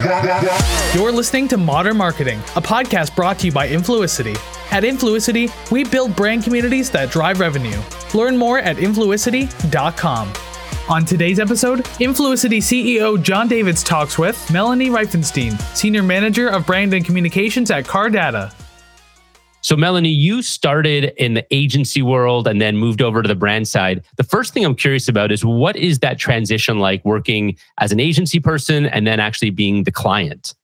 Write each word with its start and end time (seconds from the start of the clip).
You're 0.00 1.10
listening 1.10 1.48
to 1.48 1.56
Modern 1.56 1.96
Marketing, 1.96 2.38
a 2.54 2.62
podcast 2.62 3.16
brought 3.16 3.40
to 3.40 3.46
you 3.46 3.52
by 3.52 3.68
Influicity. 3.68 4.36
At 4.70 4.84
Influicity, 4.84 5.50
we 5.72 5.82
build 5.82 6.14
brand 6.14 6.44
communities 6.44 6.88
that 6.90 7.10
drive 7.10 7.40
revenue. 7.40 7.76
Learn 8.14 8.36
more 8.36 8.60
at 8.60 8.76
influicity.com. 8.76 10.32
On 10.88 11.04
today's 11.04 11.40
episode, 11.40 11.80
Influicity 12.00 12.58
CEO 12.58 13.20
Jon 13.20 13.48
Davids 13.48 13.82
talks 13.82 14.16
with 14.18 14.50
Melanie 14.52 14.88
Reiffenstein, 14.88 15.60
Senior 15.76 16.04
Manager 16.04 16.48
of 16.48 16.64
Brand 16.64 16.94
and 16.94 17.04
Communications 17.04 17.72
at 17.72 17.84
Cardata. 17.84 18.52
So, 19.68 19.76
Melanie, 19.76 20.08
you 20.08 20.40
started 20.40 21.12
in 21.18 21.34
the 21.34 21.44
agency 21.54 22.00
world 22.00 22.48
and 22.48 22.58
then 22.58 22.78
moved 22.78 23.02
over 23.02 23.20
to 23.20 23.28
the 23.28 23.34
brand 23.34 23.68
side. 23.68 24.02
The 24.16 24.24
first 24.24 24.54
thing 24.54 24.64
I'm 24.64 24.74
curious 24.74 25.08
about 25.08 25.30
is 25.30 25.44
what 25.44 25.76
is 25.76 25.98
that 25.98 26.18
transition 26.18 26.78
like 26.78 27.04
working 27.04 27.54
as 27.78 27.92
an 27.92 28.00
agency 28.00 28.40
person 28.40 28.86
and 28.86 29.06
then 29.06 29.20
actually 29.20 29.50
being 29.50 29.84
the 29.84 29.92
client? 29.92 30.54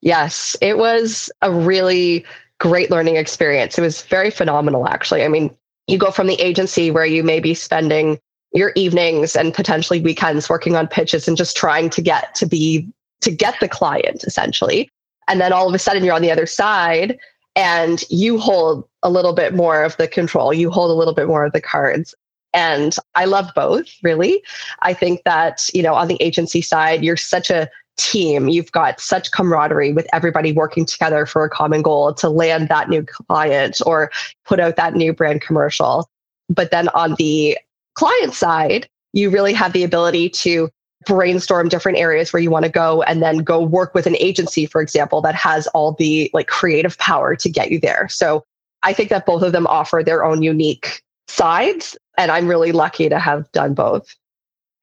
Yes, 0.00 0.56
it 0.62 0.78
was 0.78 1.30
a 1.42 1.52
really 1.52 2.24
great 2.56 2.90
learning 2.90 3.16
experience. 3.16 3.76
It 3.76 3.82
was 3.82 4.00
very 4.04 4.30
phenomenal, 4.30 4.88
actually. 4.88 5.22
I 5.22 5.28
mean, 5.28 5.54
you 5.86 5.98
go 5.98 6.10
from 6.10 6.26
the 6.26 6.40
agency 6.40 6.90
where 6.90 7.04
you 7.04 7.22
may 7.22 7.40
be 7.40 7.52
spending 7.52 8.18
your 8.54 8.72
evenings 8.74 9.36
and 9.36 9.52
potentially 9.52 10.00
weekends 10.00 10.48
working 10.48 10.76
on 10.76 10.88
pitches 10.88 11.28
and 11.28 11.36
just 11.36 11.58
trying 11.58 11.90
to 11.90 12.00
get 12.00 12.34
to 12.36 12.46
be 12.46 12.88
to 13.20 13.30
get 13.30 13.60
the 13.60 13.68
client 13.68 14.24
essentially. 14.24 14.88
And 15.28 15.42
then 15.42 15.52
all 15.52 15.68
of 15.68 15.74
a 15.74 15.78
sudden 15.78 16.04
you're 16.04 16.14
on 16.14 16.22
the 16.22 16.32
other 16.32 16.46
side 16.46 17.18
and 17.56 18.02
you 18.10 18.38
hold 18.38 18.88
a 19.02 19.10
little 19.10 19.32
bit 19.32 19.54
more 19.54 19.82
of 19.82 19.96
the 19.96 20.08
control. 20.08 20.52
You 20.52 20.70
hold 20.70 20.90
a 20.90 20.94
little 20.94 21.14
bit 21.14 21.26
more 21.26 21.44
of 21.44 21.52
the 21.52 21.60
cards. 21.60 22.14
And 22.52 22.96
I 23.14 23.26
love 23.26 23.50
both, 23.54 23.86
really. 24.02 24.42
I 24.82 24.92
think 24.92 25.22
that, 25.24 25.68
you 25.72 25.82
know, 25.82 25.94
on 25.94 26.08
the 26.08 26.20
agency 26.20 26.62
side, 26.62 27.04
you're 27.04 27.16
such 27.16 27.50
a 27.50 27.68
team. 27.96 28.48
You've 28.48 28.72
got 28.72 29.00
such 29.00 29.30
camaraderie 29.30 29.92
with 29.92 30.08
everybody 30.12 30.52
working 30.52 30.84
together 30.84 31.26
for 31.26 31.44
a 31.44 31.50
common 31.50 31.82
goal 31.82 32.14
to 32.14 32.28
land 32.28 32.68
that 32.68 32.88
new 32.88 33.04
client 33.04 33.80
or 33.84 34.10
put 34.44 34.58
out 34.58 34.76
that 34.76 34.94
new 34.94 35.12
brand 35.12 35.42
commercial. 35.42 36.08
But 36.48 36.70
then 36.70 36.88
on 36.88 37.14
the 37.16 37.58
client 37.94 38.34
side, 38.34 38.88
you 39.12 39.30
really 39.30 39.52
have 39.52 39.72
the 39.72 39.84
ability 39.84 40.30
to 40.30 40.70
brainstorm 41.06 41.68
different 41.68 41.98
areas 41.98 42.32
where 42.32 42.42
you 42.42 42.50
want 42.50 42.64
to 42.64 42.70
go 42.70 43.02
and 43.02 43.22
then 43.22 43.38
go 43.38 43.62
work 43.62 43.94
with 43.94 44.06
an 44.06 44.16
agency 44.16 44.66
for 44.66 44.82
example 44.82 45.22
that 45.22 45.34
has 45.34 45.66
all 45.68 45.92
the 45.92 46.30
like 46.34 46.46
creative 46.46 46.98
power 46.98 47.34
to 47.34 47.48
get 47.48 47.70
you 47.70 47.80
there 47.80 48.06
so 48.08 48.44
i 48.82 48.92
think 48.92 49.08
that 49.08 49.24
both 49.24 49.42
of 49.42 49.52
them 49.52 49.66
offer 49.66 50.02
their 50.04 50.24
own 50.24 50.42
unique 50.42 51.02
sides 51.26 51.96
and 52.18 52.30
i'm 52.30 52.46
really 52.46 52.72
lucky 52.72 53.08
to 53.08 53.18
have 53.18 53.50
done 53.52 53.72
both 53.72 54.14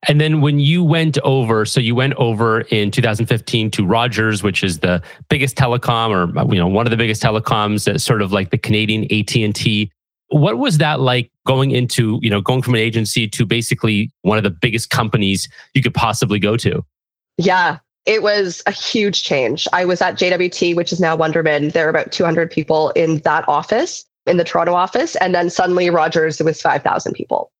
and 0.06 0.20
then 0.20 0.40
when 0.40 0.60
you 0.60 0.84
went 0.84 1.18
over, 1.24 1.64
so 1.64 1.80
you 1.80 1.94
went 1.94 2.14
over 2.14 2.60
in 2.62 2.90
2015 2.92 3.70
to 3.72 3.84
Rogers, 3.84 4.44
which 4.44 4.62
is 4.62 4.78
the 4.78 5.02
biggest 5.28 5.56
telecom, 5.56 6.10
or 6.10 6.52
you 6.52 6.60
know 6.60 6.68
one 6.68 6.86
of 6.86 6.90
the 6.92 6.96
biggest 6.96 7.20
telecoms, 7.20 7.84
that 7.84 8.00
sort 8.00 8.22
of 8.22 8.30
like 8.30 8.50
the 8.50 8.58
Canadian 8.58 9.04
AT 9.12 9.34
and 9.34 9.54
T. 9.54 9.90
What 10.28 10.58
was 10.58 10.78
that 10.78 11.00
like 11.00 11.30
going 11.46 11.70
into, 11.70 12.18
you 12.22 12.28
know, 12.28 12.40
going 12.40 12.62
from 12.62 12.74
an 12.74 12.80
agency 12.80 13.26
to 13.28 13.46
basically 13.46 14.10
one 14.22 14.36
of 14.36 14.44
the 14.44 14.50
biggest 14.50 14.90
companies 14.90 15.48
you 15.74 15.82
could 15.82 15.94
possibly 15.94 16.38
go 16.38 16.56
to? 16.58 16.84
Yeah, 17.38 17.78
it 18.04 18.22
was 18.22 18.62
a 18.66 18.70
huge 18.70 19.22
change. 19.22 19.66
I 19.72 19.84
was 19.84 20.02
at 20.02 20.18
JWT, 20.18 20.74
which 20.76 20.92
is 20.92 21.00
now 21.00 21.16
Wunderman. 21.16 21.72
There 21.72 21.86
are 21.86 21.90
about 21.90 22.12
200 22.12 22.50
people 22.50 22.90
in 22.90 23.18
that 23.18 23.48
office, 23.48 24.04
in 24.26 24.36
the 24.36 24.44
Toronto 24.44 24.74
office. 24.74 25.16
And 25.16 25.34
then 25.34 25.50
suddenly 25.50 25.90
Rogers, 25.90 26.40
it 26.40 26.44
was 26.44 26.60
5,000 26.60 27.12
people. 27.14 27.50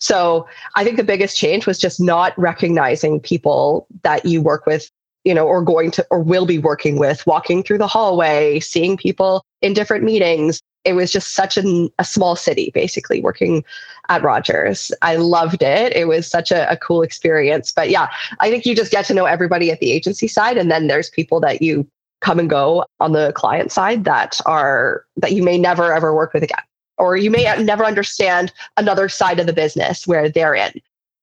So 0.00 0.46
I 0.74 0.82
think 0.82 0.96
the 0.96 1.04
biggest 1.04 1.36
change 1.36 1.66
was 1.66 1.78
just 1.78 2.00
not 2.00 2.36
recognizing 2.36 3.20
people 3.20 3.86
that 4.02 4.24
you 4.24 4.42
work 4.42 4.66
with, 4.66 4.90
you 5.22 5.32
know, 5.32 5.46
or 5.46 5.62
going 5.62 5.92
to, 5.92 6.06
or 6.10 6.20
will 6.20 6.46
be 6.46 6.58
working 6.58 6.98
with, 6.98 7.24
walking 7.26 7.62
through 7.62 7.78
the 7.78 7.86
hallway, 7.86 8.58
seeing 8.58 8.96
people 8.96 9.44
in 9.60 9.72
different 9.72 10.02
meetings, 10.02 10.60
it 10.84 10.94
was 10.94 11.12
just 11.12 11.34
such 11.34 11.56
an, 11.56 11.90
a 11.98 12.04
small 12.04 12.36
city, 12.36 12.70
basically, 12.74 13.20
working 13.20 13.64
at 14.08 14.22
Rogers. 14.22 14.92
I 15.02 15.16
loved 15.16 15.62
it. 15.62 15.94
It 15.94 16.06
was 16.06 16.26
such 16.26 16.50
a, 16.50 16.70
a, 16.70 16.76
cool 16.76 17.02
experience. 17.02 17.72
But 17.72 17.90
yeah, 17.90 18.08
I 18.40 18.50
think 18.50 18.66
you 18.66 18.74
just 18.74 18.90
get 18.90 19.04
to 19.06 19.14
know 19.14 19.26
everybody 19.26 19.70
at 19.70 19.80
the 19.80 19.92
agency 19.92 20.26
side. 20.26 20.56
And 20.56 20.70
then 20.70 20.88
there's 20.88 21.08
people 21.08 21.40
that 21.40 21.62
you 21.62 21.86
come 22.20 22.38
and 22.38 22.50
go 22.50 22.84
on 23.00 23.12
the 23.12 23.32
client 23.34 23.70
side 23.72 24.04
that 24.04 24.40
are 24.46 25.04
that 25.16 25.32
you 25.32 25.42
may 25.42 25.58
never 25.58 25.92
ever 25.92 26.14
work 26.14 26.32
with 26.32 26.42
again. 26.42 26.62
Or 26.98 27.16
you 27.16 27.30
may 27.30 27.44
never 27.62 27.84
understand 27.84 28.52
another 28.76 29.08
side 29.08 29.40
of 29.40 29.46
the 29.46 29.52
business 29.52 30.06
where 30.06 30.28
they're 30.28 30.54
in. 30.54 30.72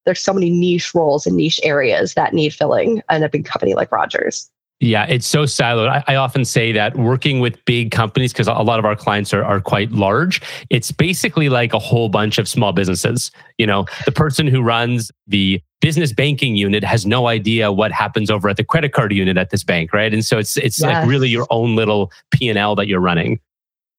There's 0.04 0.20
so 0.20 0.32
many 0.32 0.50
niche 0.50 0.94
roles 0.94 1.26
and 1.26 1.36
niche 1.36 1.60
areas 1.62 2.14
that 2.14 2.34
need 2.34 2.54
filling 2.54 3.02
in 3.10 3.22
a 3.22 3.28
big 3.28 3.44
company 3.44 3.74
like 3.74 3.92
Rogers. 3.92 4.50
Yeah, 4.80 5.04
it's 5.04 5.26
so 5.26 5.44
siloed. 5.44 5.88
I, 5.88 6.02
I, 6.06 6.16
often 6.16 6.46
say 6.46 6.72
that 6.72 6.96
working 6.96 7.40
with 7.40 7.62
big 7.66 7.90
companies, 7.90 8.32
because 8.32 8.46
a 8.46 8.54
lot 8.54 8.78
of 8.78 8.86
our 8.86 8.96
clients 8.96 9.34
are, 9.34 9.44
are 9.44 9.60
quite 9.60 9.92
large, 9.92 10.40
it's 10.70 10.90
basically 10.90 11.50
like 11.50 11.74
a 11.74 11.78
whole 11.78 12.08
bunch 12.08 12.38
of 12.38 12.48
small 12.48 12.72
businesses. 12.72 13.30
You 13.58 13.66
know, 13.66 13.84
the 14.06 14.12
person 14.12 14.46
who 14.46 14.62
runs 14.62 15.12
the 15.26 15.60
business 15.82 16.14
banking 16.14 16.56
unit 16.56 16.82
has 16.82 17.04
no 17.04 17.26
idea 17.26 17.70
what 17.70 17.92
happens 17.92 18.30
over 18.30 18.48
at 18.48 18.56
the 18.56 18.64
credit 18.64 18.94
card 18.94 19.12
unit 19.12 19.36
at 19.36 19.50
this 19.50 19.62
bank, 19.62 19.92
right? 19.92 20.14
And 20.14 20.24
so 20.24 20.38
it's 20.38 20.56
it's 20.56 20.80
yes. 20.80 20.88
like 20.88 21.06
really 21.06 21.28
your 21.28 21.46
own 21.50 21.76
little 21.76 22.10
P 22.30 22.48
and 22.48 22.58
L 22.58 22.74
that 22.76 22.86
you're 22.86 23.00
running. 23.00 23.38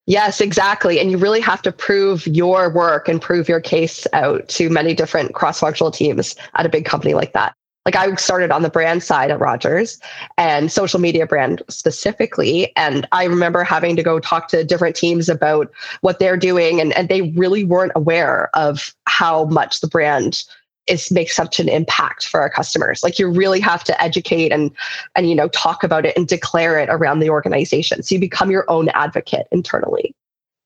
Yes, 0.08 0.42
exactly. 0.42 1.00
And 1.00 1.12
you 1.12 1.18
really 1.20 1.42
have 1.42 1.62
to 1.62 1.72
prove 1.72 2.26
your 2.26 2.74
work 2.74 3.08
and 3.08 3.22
prove 3.22 3.48
your 3.48 3.62
case 3.62 4.08
out 4.14 4.48
to 4.50 4.68
many 4.72 4.96
different 4.96 5.36
cross 5.36 5.60
functional 5.60 5.92
teams 5.92 6.36
at 6.56 6.66
a 6.66 6.70
big 6.70 6.86
company 6.86 7.14
like 7.14 7.34
that 7.34 7.56
like 7.86 7.96
I 7.96 8.14
started 8.16 8.52
on 8.52 8.62
the 8.62 8.70
brand 8.70 9.02
side 9.04 9.32
at 9.32 9.40
Rogers 9.40 10.00
and 10.38 10.72
social 10.72 11.00
media 11.00 11.26
brand 11.26 11.64
specifically. 11.68 12.72
And 12.76 13.08
I 13.12 13.24
remember 13.24 13.64
having 13.64 13.96
to 13.96 14.04
go 14.04 14.20
talk 14.20 14.48
to 14.50 14.64
different 14.64 14.96
teams 14.96 15.30
about 15.30 15.72
what 16.02 16.20
they're 16.20 16.38
doing. 16.38 16.80
And, 16.80 16.94
and 16.94 17.10
they 17.10 17.22
really 17.32 17.64
weren't 17.64 17.94
aware 17.96 18.50
of 18.54 18.94
how 19.08 19.46
much 19.46 19.82
the 19.82 19.88
brand 19.88 20.44
is 20.88 21.12
makes 21.12 21.36
such 21.36 21.60
an 21.60 21.70
impact 21.70 22.28
for 22.28 22.42
our 22.42 22.50
customers. 22.50 23.04
Like 23.04 23.20
you 23.20 23.30
really 23.30 23.60
have 23.60 23.84
to 23.86 24.02
educate 24.02 24.52
and 24.52 24.72
and 25.16 25.30
you 25.30 25.36
know 25.36 25.48
talk 25.50 25.84
about 25.84 26.06
it 26.06 26.18
and 26.18 26.28
declare 26.28 26.80
it 26.80 26.90
around 26.90 27.20
the 27.20 27.30
organization. 27.30 28.04
So 28.04 28.16
you 28.16 28.20
become 28.20 28.52
your 28.52 28.70
own 28.70 28.90
advocate 28.90 29.48
internally. 29.52 30.16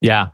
Yeah. 0.02 0.30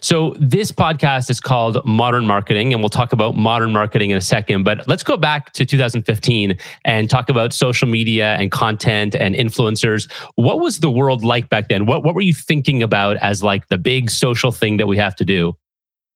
So, 0.00 0.34
this 0.38 0.72
podcast 0.72 1.30
is 1.30 1.40
called 1.40 1.84
Modern 1.84 2.26
Marketing, 2.26 2.72
and 2.72 2.82
we'll 2.82 2.88
talk 2.88 3.12
about 3.12 3.36
modern 3.36 3.72
marketing 3.72 4.10
in 4.10 4.16
a 4.16 4.20
second. 4.22 4.64
But 4.64 4.86
let's 4.88 5.02
go 5.02 5.16
back 5.16 5.52
to 5.54 5.64
2015 5.64 6.58
and 6.84 7.10
talk 7.10 7.28
about 7.28 7.52
social 7.52 7.88
media 7.88 8.34
and 8.34 8.50
content 8.50 9.14
and 9.14 9.34
influencers. 9.34 10.10
What 10.36 10.60
was 10.60 10.80
the 10.80 10.90
world 10.90 11.24
like 11.24 11.48
back 11.48 11.68
then? 11.68 11.86
What, 11.86 12.04
what 12.04 12.14
were 12.14 12.20
you 12.20 12.34
thinking 12.34 12.82
about 12.82 13.16
as 13.18 13.42
like 13.42 13.68
the 13.68 13.78
big 13.78 14.10
social 14.10 14.52
thing 14.52 14.76
that 14.78 14.86
we 14.86 14.96
have 14.96 15.16
to 15.16 15.24
do? 15.24 15.56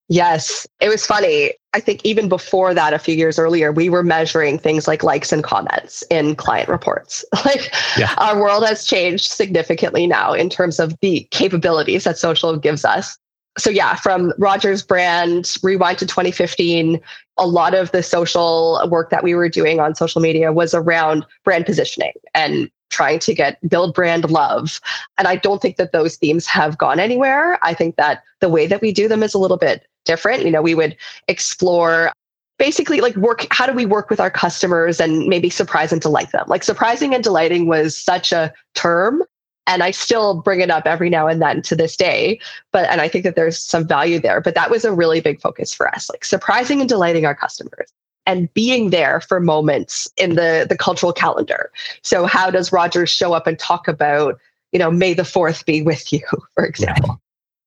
Yes, 0.08 0.66
it 0.80 0.88
was 0.88 1.04
funny. 1.04 1.52
I 1.74 1.80
think 1.80 2.00
even 2.02 2.30
before 2.30 2.72
that, 2.72 2.94
a 2.94 2.98
few 2.98 3.14
years 3.14 3.38
earlier, 3.38 3.72
we 3.72 3.90
were 3.90 4.02
measuring 4.02 4.58
things 4.58 4.88
like 4.88 5.02
likes 5.02 5.32
and 5.32 5.44
comments 5.44 6.02
in 6.10 6.34
client 6.34 6.68
reports. 6.68 7.24
Like 7.44 7.72
yeah. 7.96 8.14
our 8.18 8.38
world 8.38 8.66
has 8.66 8.84
changed 8.84 9.30
significantly 9.30 10.06
now 10.06 10.32
in 10.32 10.50
terms 10.50 10.78
of 10.78 10.94
the 11.00 11.26
capabilities 11.30 12.04
that 12.04 12.18
social 12.18 12.56
gives 12.58 12.84
us 12.84 13.16
so 13.58 13.70
yeah, 13.70 13.96
from 13.96 14.32
Rogers 14.38 14.82
brand, 14.82 15.56
rewind 15.62 15.98
to 15.98 16.06
2015, 16.06 17.00
a 17.36 17.46
lot 17.46 17.74
of 17.74 17.90
the 17.92 18.02
social 18.02 18.86
work 18.90 19.10
that 19.10 19.22
we 19.22 19.34
were 19.34 19.48
doing 19.48 19.80
on 19.80 19.94
social 19.94 20.20
media 20.20 20.52
was 20.52 20.74
around 20.74 21.26
brand 21.44 21.66
positioning 21.66 22.12
and 22.34 22.70
trying 22.90 23.18
to 23.18 23.34
get 23.34 23.58
build 23.68 23.94
brand 23.94 24.30
love. 24.30 24.80
And 25.18 25.28
I 25.28 25.36
don't 25.36 25.60
think 25.60 25.76
that 25.76 25.92
those 25.92 26.16
themes 26.16 26.46
have 26.46 26.78
gone 26.78 26.98
anywhere. 26.98 27.58
I 27.62 27.74
think 27.74 27.96
that 27.96 28.22
the 28.40 28.48
way 28.48 28.66
that 28.66 28.80
we 28.80 28.92
do 28.92 29.08
them 29.08 29.22
is 29.22 29.34
a 29.34 29.38
little 29.38 29.58
bit 29.58 29.86
different. 30.04 30.44
You 30.44 30.50
know, 30.50 30.62
we 30.62 30.74
would 30.74 30.96
explore 31.26 32.12
basically 32.58 33.00
like 33.00 33.14
work 33.16 33.46
how 33.50 33.66
do 33.66 33.72
we 33.72 33.86
work 33.86 34.10
with 34.10 34.20
our 34.20 34.30
customers 34.30 35.00
and 35.00 35.26
maybe 35.26 35.48
surprise 35.48 35.92
and 35.92 36.00
delight 36.00 36.32
them 36.32 36.44
like 36.48 36.64
surprising 36.64 37.14
and 37.14 37.22
delighting 37.22 37.68
was 37.68 37.96
such 37.96 38.32
a 38.32 38.52
term 38.74 39.22
and 39.68 39.82
I 39.82 39.92
still 39.92 40.40
bring 40.40 40.60
it 40.60 40.70
up 40.70 40.86
every 40.86 41.10
now 41.10 41.28
and 41.28 41.40
then 41.40 41.62
to 41.62 41.76
this 41.76 41.96
day. 41.96 42.40
But 42.72 42.88
and 42.88 43.00
I 43.00 43.06
think 43.06 43.24
that 43.24 43.36
there's 43.36 43.58
some 43.58 43.86
value 43.86 44.18
there. 44.18 44.40
But 44.40 44.54
that 44.56 44.70
was 44.70 44.84
a 44.84 44.92
really 44.92 45.20
big 45.20 45.40
focus 45.40 45.72
for 45.72 45.86
us, 45.94 46.10
like 46.10 46.24
surprising 46.24 46.80
and 46.80 46.88
delighting 46.88 47.26
our 47.26 47.34
customers 47.34 47.92
and 48.26 48.52
being 48.54 48.90
there 48.90 49.20
for 49.20 49.38
moments 49.38 50.08
in 50.16 50.34
the 50.34 50.66
the 50.68 50.76
cultural 50.76 51.12
calendar. 51.12 51.70
So 52.02 52.24
how 52.26 52.50
does 52.50 52.72
Rogers 52.72 53.10
show 53.10 53.34
up 53.34 53.46
and 53.46 53.58
talk 53.58 53.86
about, 53.86 54.38
you 54.72 54.78
know, 54.78 54.90
May 54.90 55.14
the 55.14 55.22
4th 55.22 55.64
be 55.66 55.82
with 55.82 56.12
you, 56.12 56.22
for 56.54 56.64
example? 56.64 57.20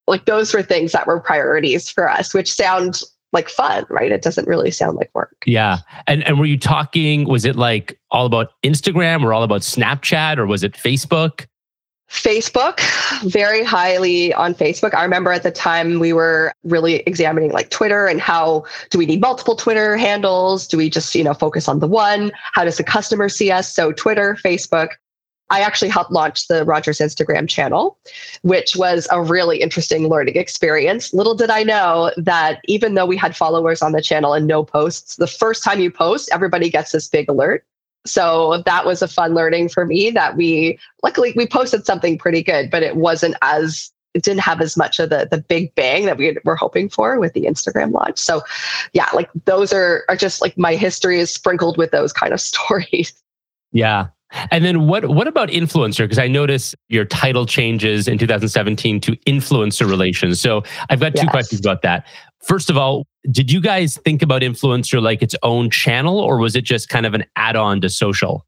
Like 0.08 0.26
those 0.26 0.54
were 0.54 0.64
things 0.64 0.92
that 0.92 1.08
were 1.08 1.20
priorities 1.20 1.90
for 1.90 2.10
us, 2.10 2.34
which 2.34 2.52
sound 2.52 3.02
like 3.34 3.48
fun, 3.48 3.86
right? 3.90 4.12
It 4.12 4.24
doesn't 4.24 4.48
really 4.48 4.72
sound 4.72 4.98
like 4.98 5.10
work. 5.14 5.38
Yeah. 5.46 5.78
And 6.08 6.24
and 6.24 6.40
were 6.40 6.46
you 6.48 6.58
talking, 6.58 7.30
was 7.30 7.46
it 7.46 7.56
like 7.56 8.00
all 8.10 8.26
about 8.26 8.54
Instagram 8.64 9.24
or 9.24 9.34
all 9.34 9.44
about 9.44 9.62
Snapchat 9.62 10.38
or 10.38 10.48
was 10.48 10.64
it 10.64 10.74
Facebook? 10.74 11.46
Facebook, 12.12 12.82
very 13.24 13.64
highly 13.64 14.34
on 14.34 14.54
Facebook. 14.54 14.94
I 14.94 15.04
remember 15.04 15.32
at 15.32 15.44
the 15.44 15.52
time 15.52 16.00
we 16.00 16.12
were 16.12 16.54
really 16.64 16.96
examining 17.08 17.52
like 17.52 17.70
Twitter 17.70 18.06
and 18.06 18.20
how 18.20 18.66
do 18.90 18.98
we 18.98 19.06
need 19.06 19.22
multiple 19.22 19.56
Twitter 19.56 19.96
handles? 19.96 20.68
Do 20.68 20.78
we 20.78 20.90
just, 20.90 21.16
you 21.16 21.24
know, 21.24 21.34
focus 21.34 21.70
on 21.70 21.80
the 21.80 21.88
one? 21.88 22.32
How 22.54 22.66
does 22.66 22.78
the 22.78 22.84
customer 22.84 23.30
see 23.30 23.50
us? 23.50 23.74
So 23.74 23.94
Twitter, 23.94 24.38
Facebook, 24.44 24.90
I 25.52 25.62
actually 25.62 25.90
helped 25.90 26.12
launch 26.12 26.48
the 26.48 26.64
Rogers 26.66 27.00
Instagram 27.00 27.48
channel, 27.48 27.98
which 28.42 28.76
was 28.76 29.08
a 29.12 29.22
really 29.22 29.62
interesting 29.62 30.08
learning 30.08 30.38
experience. 30.38 31.14
Little 31.14 31.36
did 31.36 31.50
I 31.50 31.64
know 31.64 32.12
that 32.18 32.62
even 32.66 32.94
though 32.94 33.06
we 33.06 33.18
had 33.18 33.36
followers 33.36 33.82
on 33.82 33.94
the 33.94 34.02
channel 34.02 34.34
and 34.34 34.48
no 34.48 34.64
posts, 34.64 35.18
the 35.18 35.28
first 35.28 35.64
time 35.64 35.80
you 35.80 35.92
post, 35.92 36.30
everybody 36.32 36.70
gets 36.70 36.92
this 36.92 37.08
big 37.08 37.30
alert. 37.30 37.66
So 38.06 38.64
that 38.66 38.86
was 38.86 39.02
a 39.02 39.08
fun 39.08 39.34
learning 39.34 39.70
for 39.70 39.86
me 39.86 40.10
that 40.12 40.36
we 40.36 40.80
luckily 41.04 41.34
we 41.36 41.46
posted 41.46 41.86
something 41.86 42.18
pretty 42.18 42.44
good, 42.44 42.72
but 42.72 42.84
it 42.84 42.96
wasn't 42.96 43.36
as 43.42 43.92
it 44.14 44.24
didn't 44.24 44.42
have 44.42 44.62
as 44.62 44.76
much 44.76 45.00
of 45.00 45.10
the 45.10 45.28
the 45.30 45.38
big 45.38 45.74
bang 45.76 46.06
that 46.06 46.18
we 46.18 46.38
were 46.44 46.56
hoping 46.56 46.90
for 46.90 47.20
with 47.20 47.34
the 47.34 47.44
Instagram 47.44 47.92
launch. 47.92 48.18
So 48.18 48.42
yeah, 48.94 49.08
like 49.14 49.30
those 49.46 49.72
are 49.72 50.04
are 50.10 50.16
just 50.16 50.42
like 50.42 50.58
my 50.58 50.76
history 50.76 51.20
is 51.20 51.34
sprinkled 51.34 51.78
with 51.78 51.92
those 51.92 52.12
kind 52.12 52.34
of 52.34 52.42
stories. 52.42 53.14
Yeah. 53.72 54.08
And 54.50 54.64
then 54.64 54.88
what 54.88 55.10
what 55.10 55.28
about 55.28 55.50
influencer? 55.50 56.06
Because 56.06 56.20
I 56.20 56.28
notice 56.28 56.74
your 56.88 57.06
title 57.06 57.46
changes 57.46 58.08
in 58.08 58.18
2017 58.18 59.02
to 59.02 59.16
influencer 59.28 59.90
relations. 59.90 60.40
So 60.40 60.64
I've 60.90 61.02
got 61.02 61.16
two 61.16 61.24
yes. 61.24 61.32
questions 61.32 61.60
about 61.60 61.82
that. 61.82 62.06
First 62.44 62.70
of 62.70 62.78
all, 62.78 63.06
did 63.30 63.52
you 63.52 63.62
guys 63.62 63.98
think 63.98 64.22
about 64.22 64.42
influencer 64.42 65.02
like 65.02 65.22
its 65.22 65.36
own 65.44 65.70
channel, 65.70 66.20
or 66.20 66.38
was 66.38 66.56
it 66.56 66.64
just 66.64 66.90
kind 66.90 67.06
of 67.06 67.14
an 67.14 67.24
add-on 67.36 67.82
to 67.82 67.90
social? 67.90 68.46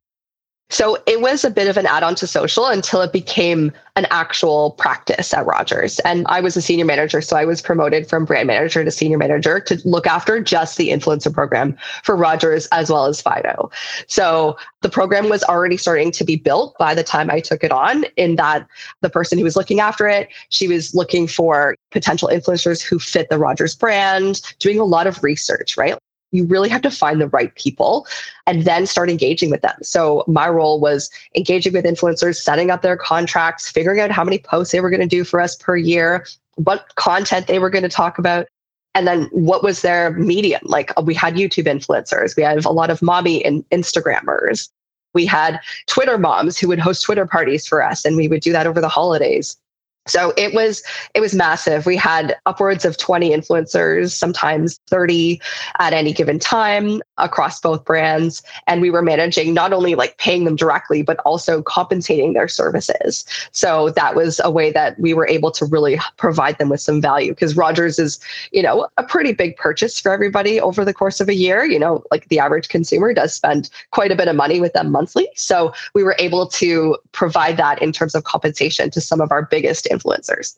So 0.69 0.97
it 1.05 1.21
was 1.21 1.43
a 1.43 1.51
bit 1.51 1.67
of 1.67 1.77
an 1.77 1.85
add 1.85 2.01
on 2.01 2.15
to 2.15 2.25
social 2.25 2.65
until 2.65 3.01
it 3.01 3.13
became 3.13 3.71
an 3.95 4.07
actual 4.09 4.71
practice 4.71 5.31
at 5.31 5.45
Rogers. 5.45 5.99
And 5.99 6.25
I 6.27 6.41
was 6.41 6.57
a 6.57 6.63
senior 6.63 6.85
manager. 6.85 7.21
So 7.21 7.37
I 7.37 7.45
was 7.45 7.61
promoted 7.61 8.09
from 8.09 8.25
brand 8.25 8.47
manager 8.47 8.83
to 8.83 8.89
senior 8.89 9.19
manager 9.19 9.59
to 9.59 9.79
look 9.85 10.07
after 10.07 10.41
just 10.41 10.77
the 10.77 10.89
influencer 10.89 11.31
program 11.31 11.77
for 12.01 12.15
Rogers 12.15 12.67
as 12.71 12.89
well 12.89 13.05
as 13.05 13.21
Fido. 13.21 13.69
So 14.07 14.57
the 14.81 14.89
program 14.89 15.29
was 15.29 15.43
already 15.43 15.77
starting 15.77 16.11
to 16.11 16.23
be 16.23 16.37
built 16.37 16.75
by 16.79 16.95
the 16.95 17.03
time 17.03 17.29
I 17.29 17.39
took 17.39 17.63
it 17.63 17.71
on, 17.71 18.05
in 18.17 18.35
that 18.37 18.67
the 19.01 19.11
person 19.11 19.37
who 19.37 19.43
was 19.43 19.55
looking 19.55 19.79
after 19.79 20.07
it, 20.07 20.29
she 20.49 20.67
was 20.67 20.95
looking 20.95 21.27
for 21.27 21.75
potential 21.91 22.29
influencers 22.29 22.81
who 22.81 22.97
fit 22.97 23.29
the 23.29 23.37
Rogers 23.37 23.75
brand, 23.75 24.41
doing 24.57 24.79
a 24.79 24.85
lot 24.85 25.05
of 25.05 25.23
research, 25.23 25.77
right? 25.77 25.95
You 26.33 26.45
really 26.45 26.67
have 26.67 26.81
to 26.81 26.91
find 26.91 27.21
the 27.21 27.27
right 27.27 27.53
people 27.55 28.07
and 28.47 28.63
then 28.63 28.85
start 28.85 29.09
engaging 29.09 29.49
with 29.49 29.61
them. 29.61 29.75
So 29.81 30.23
my 30.27 30.49
role 30.49 30.79
was 30.79 31.09
engaging 31.35 31.73
with 31.73 31.85
influencers, 31.85 32.35
setting 32.35 32.71
up 32.71 32.81
their 32.81 32.97
contracts, 32.97 33.69
figuring 33.69 33.99
out 33.99 34.11
how 34.11 34.23
many 34.23 34.39
posts 34.39 34.71
they 34.71 34.81
were 34.81 34.89
going 34.89 34.99
to 34.99 35.07
do 35.07 35.23
for 35.23 35.39
us 35.39 35.55
per 35.55 35.77
year, 35.77 36.25
what 36.55 36.93
content 36.95 37.47
they 37.47 37.59
were 37.59 37.69
going 37.69 37.83
to 37.83 37.89
talk 37.89 38.17
about. 38.17 38.47
And 38.95 39.07
then 39.07 39.23
what 39.31 39.63
was 39.63 39.81
their 39.81 40.11
medium? 40.11 40.61
Like 40.63 40.91
uh, 40.97 41.03
we 41.03 41.13
had 41.13 41.35
YouTube 41.35 41.65
influencers, 41.65 42.35
we 42.35 42.43
have 42.43 42.65
a 42.65 42.71
lot 42.71 42.89
of 42.89 43.01
mommy 43.01 43.43
and 43.45 43.67
Instagrammers. 43.69 44.69
We 45.13 45.27
had 45.27 45.59
Twitter 45.85 46.17
moms 46.17 46.57
who 46.57 46.67
would 46.69 46.79
host 46.79 47.03
Twitter 47.03 47.27
parties 47.27 47.67
for 47.67 47.83
us, 47.83 48.03
and 48.03 48.15
we 48.15 48.27
would 48.27 48.41
do 48.41 48.51
that 48.51 48.65
over 48.65 48.81
the 48.81 48.89
holidays. 48.89 49.55
So 50.05 50.33
it 50.35 50.53
was 50.53 50.83
it 51.13 51.21
was 51.21 51.33
massive. 51.33 51.85
We 51.85 51.95
had 51.95 52.35
upwards 52.45 52.83
of 52.83 52.97
20 52.97 53.29
influencers, 53.29 54.11
sometimes 54.11 54.79
30 54.89 55.39
at 55.79 55.93
any 55.93 56.11
given 56.11 56.39
time 56.39 57.01
across 57.17 57.61
both 57.61 57.85
brands 57.85 58.43
and 58.67 58.81
we 58.81 58.91
were 58.91 59.01
managing 59.01 59.53
not 59.53 59.71
only 59.71 59.95
like 59.95 60.17
paying 60.17 60.43
them 60.43 60.57
directly 60.57 61.03
but 61.03 61.19
also 61.19 61.61
compensating 61.61 62.33
their 62.33 62.49
services. 62.49 63.23
So 63.53 63.91
that 63.91 64.13
was 64.13 64.41
a 64.43 64.51
way 64.51 64.71
that 64.71 64.99
we 64.99 65.13
were 65.13 65.27
able 65.27 65.51
to 65.51 65.65
really 65.65 65.97
provide 66.17 66.57
them 66.57 66.67
with 66.67 66.81
some 66.81 66.99
value 67.01 67.31
because 67.31 67.55
Rogers 67.55 67.97
is, 67.97 68.19
you 68.51 68.61
know, 68.61 68.89
a 68.97 69.03
pretty 69.03 69.31
big 69.31 69.55
purchase 69.55 70.01
for 70.01 70.11
everybody 70.11 70.59
over 70.59 70.83
the 70.83 70.93
course 70.93 71.21
of 71.21 71.29
a 71.29 71.33
year, 71.33 71.63
you 71.63 71.79
know, 71.79 72.03
like 72.11 72.27
the 72.27 72.39
average 72.39 72.67
consumer 72.67 73.13
does 73.13 73.33
spend 73.33 73.69
quite 73.91 74.11
a 74.11 74.15
bit 74.17 74.27
of 74.27 74.35
money 74.35 74.59
with 74.59 74.73
them 74.73 74.91
monthly. 74.91 75.29
So 75.35 75.73
we 75.93 76.03
were 76.03 76.17
able 76.19 76.47
to 76.47 76.97
provide 77.13 77.55
that 77.55 77.81
in 77.81 77.93
terms 77.93 78.15
of 78.15 78.25
compensation 78.25 78.89
to 78.91 78.99
some 78.99 79.21
of 79.21 79.31
our 79.31 79.43
biggest 79.45 79.87
influencers. 79.93 80.57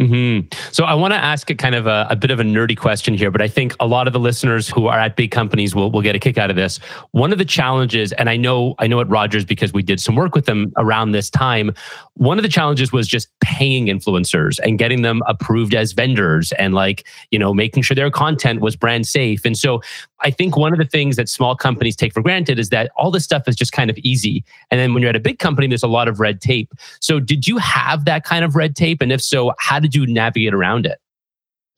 Mm-hmm. 0.00 0.48
So 0.72 0.84
I 0.84 0.94
want 0.94 1.12
to 1.12 1.18
ask 1.18 1.50
a 1.50 1.54
kind 1.54 1.74
of 1.74 1.86
a, 1.86 2.06
a, 2.08 2.16
bit 2.16 2.30
of 2.30 2.40
a 2.40 2.42
nerdy 2.42 2.74
question 2.74 3.12
here, 3.12 3.30
but 3.30 3.42
I 3.42 3.48
think 3.48 3.76
a 3.80 3.86
lot 3.86 4.06
of 4.06 4.14
the 4.14 4.18
listeners 4.18 4.66
who 4.66 4.86
are 4.86 4.98
at 4.98 5.14
big 5.14 5.30
companies 5.30 5.74
will, 5.74 5.90
will 5.90 6.00
get 6.00 6.16
a 6.16 6.18
kick 6.18 6.38
out 6.38 6.48
of 6.48 6.56
this. 6.56 6.78
One 7.10 7.32
of 7.32 7.38
the 7.38 7.44
challenges, 7.44 8.12
and 8.14 8.30
I 8.30 8.38
know 8.38 8.74
I 8.78 8.86
know 8.86 9.00
at 9.00 9.08
Rogers 9.10 9.44
because 9.44 9.74
we 9.74 9.82
did 9.82 10.00
some 10.00 10.16
work 10.16 10.34
with 10.34 10.46
them 10.46 10.72
around 10.78 11.12
this 11.12 11.28
time. 11.28 11.74
One 12.14 12.38
of 12.38 12.42
the 12.42 12.48
challenges 12.48 12.92
was 12.92 13.06
just 13.06 13.28
paying 13.40 13.86
influencers 13.86 14.58
and 14.64 14.78
getting 14.78 15.02
them 15.02 15.22
approved 15.26 15.74
as 15.74 15.92
vendors 15.92 16.52
and 16.52 16.72
like 16.72 17.06
you 17.30 17.38
know 17.38 17.52
making 17.52 17.82
sure 17.82 17.94
their 17.94 18.10
content 18.10 18.62
was 18.62 18.76
brand 18.76 19.06
safe. 19.06 19.44
And 19.44 19.56
so 19.56 19.82
I 20.22 20.30
think 20.30 20.56
one 20.56 20.72
of 20.72 20.78
the 20.78 20.84
things 20.84 21.16
that 21.16 21.28
small 21.28 21.56
companies 21.56 21.96
take 21.96 22.12
for 22.12 22.22
granted 22.22 22.58
is 22.58 22.68
that 22.70 22.90
all 22.96 23.10
this 23.10 23.24
stuff 23.24 23.48
is 23.48 23.56
just 23.56 23.72
kind 23.72 23.90
of 23.90 23.98
easy. 23.98 24.44
And 24.70 24.80
then 24.80 24.92
when 24.92 25.02
you're 25.02 25.10
at 25.10 25.16
a 25.16 25.20
big 25.20 25.38
company, 25.38 25.66
there's 25.66 25.82
a 25.82 25.88
lot 25.88 26.08
of 26.08 26.20
red 26.20 26.40
tape. 26.40 26.72
So 27.00 27.20
did 27.20 27.46
you 27.46 27.58
have 27.58 28.04
that 28.04 28.24
kind 28.24 28.44
of 28.44 28.54
red 28.54 28.76
tape? 28.76 29.00
And 29.00 29.12
if 29.12 29.22
so, 29.22 29.52
how 29.58 29.80
did 29.80 29.89
you 29.94 30.06
navigate 30.06 30.54
around 30.54 30.86
it? 30.86 30.98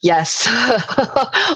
Yes. 0.00 0.47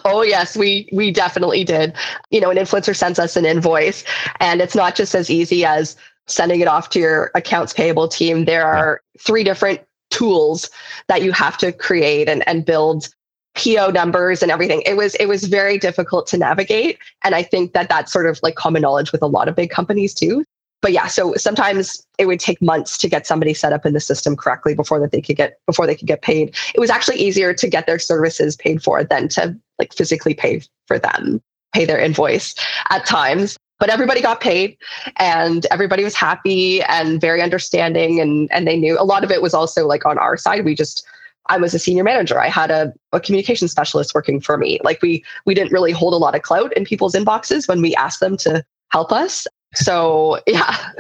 oh 0.05 0.25
yes, 0.27 0.57
we 0.57 0.89
we 0.93 1.11
definitely 1.11 1.65
did. 1.65 1.95
You 2.31 2.41
know, 2.41 2.51
an 2.51 2.57
influencer 2.57 2.95
sends 2.95 3.19
us 3.19 3.37
an 3.37 3.45
invoice 3.45 4.05
and 4.39 4.61
it's 4.61 4.77
not 4.77 4.95
just 4.95 5.15
as 5.15 5.31
easy 5.31 5.65
as 5.65 5.97
sending 6.29 6.61
it 6.61 6.69
off 6.69 6.91
to 6.91 7.01
your 7.01 7.31
accounts 7.35 7.73
payable 7.73 8.09
team. 8.09 8.45
There 8.45 8.67
are 8.67 9.01
three 9.19 9.43
different 9.43 9.81
tools 10.11 10.71
that 11.09 11.23
you 11.23 11.33
have 11.33 11.59
to 11.59 11.73
create 11.73 12.29
and, 12.29 12.47
and 12.49 12.65
build 12.65 13.09
PO 13.57 13.91
numbers 13.91 14.43
and 14.43 14.53
everything. 14.53 14.83
It 14.87 14.97
was 14.97 15.15
it 15.17 15.27
was 15.27 15.45
very 15.45 15.79
difficult 15.79 16.27
to 16.29 16.39
navigate, 16.39 16.99
and 17.25 17.35
I 17.35 17.43
think 17.43 17.73
that 17.73 17.89
that's 17.89 18.13
sort 18.13 18.27
of 18.27 18.39
like 18.43 18.55
common 18.55 18.83
knowledge 18.83 19.13
with 19.13 19.23
a 19.23 19.27
lot 19.27 19.49
of 19.49 19.57
big 19.57 19.71
companies 19.71 20.15
too. 20.15 20.45
But 20.83 20.93
yeah, 20.93 21.07
so 21.07 21.35
sometimes 21.35 22.07
it 22.19 22.27
would 22.27 22.41
take 22.41 22.61
months 22.61 22.99
to 22.99 23.09
get 23.09 23.27
somebody 23.27 23.55
set 23.55 23.73
up 23.73 23.87
in 23.87 23.95
the 23.95 24.01
system 24.01 24.37
correctly 24.37 24.75
before 24.75 25.01
that 25.01 25.11
they 25.11 25.21
could 25.21 25.37
get 25.37 25.59
before 25.67 25.87
they 25.87 25.95
could 25.95 26.07
get 26.07 26.23
paid. 26.23 26.55
It 26.75 26.81
was 26.81 26.91
actually 26.91 27.17
easier 27.17 27.55
to 27.55 27.69
get 27.69 27.87
their 27.87 27.99
services 27.99 28.57
paid 28.57 28.83
for 28.83 29.03
than 29.03 29.29
to 29.31 29.57
like 29.79 29.95
physically 29.95 30.35
pay 30.35 30.63
for 30.87 30.99
them, 30.99 31.43
pay 31.73 31.85
their 31.85 31.99
invoice 31.99 32.55
at 32.91 33.07
times. 33.07 33.57
But 33.79 33.91
everybody 33.91 34.23
got 34.23 34.41
paid 34.41 34.79
and 35.17 35.67
everybody 35.71 36.03
was 36.03 36.15
happy 36.15 36.83
and 36.85 37.21
very 37.21 37.43
understanding 37.43 38.21
and 38.21 38.51
and 38.53 38.67
they 38.67 38.79
knew 38.79 38.99
a 38.99 39.05
lot 39.05 39.25
of 39.25 39.31
it 39.31 39.43
was 39.43 39.55
also 39.55 39.87
like 39.87 40.07
on 40.07 40.19
our 40.19 40.37
side. 40.37 40.65
We 40.65 40.75
just 40.75 41.07
I 41.49 41.59
was 41.59 41.75
a 41.75 41.79
senior 41.79 42.05
manager. 42.05 42.41
I 42.41 42.49
had 42.49 42.71
a, 42.71 42.93
a 43.13 43.21
communication 43.21 43.69
specialist 43.69 44.15
working 44.15 44.41
for 44.41 44.57
me. 44.57 44.79
Like 44.83 45.03
we 45.03 45.25
we 45.45 45.55
didn't 45.55 45.73
really 45.73 45.93
hold 45.93 46.15
a 46.15 46.19
lot 46.19 46.35
of 46.35 46.43
clout 46.43 46.73
in 46.77 46.85
people's 46.85 47.15
inboxes 47.15 47.69
when 47.69 47.83
we 47.83 47.95
asked 47.97 48.21
them 48.21 48.37
to 48.39 48.65
help 48.91 49.13
us. 49.13 49.47
So 49.77 50.41
yeah, 50.47 50.91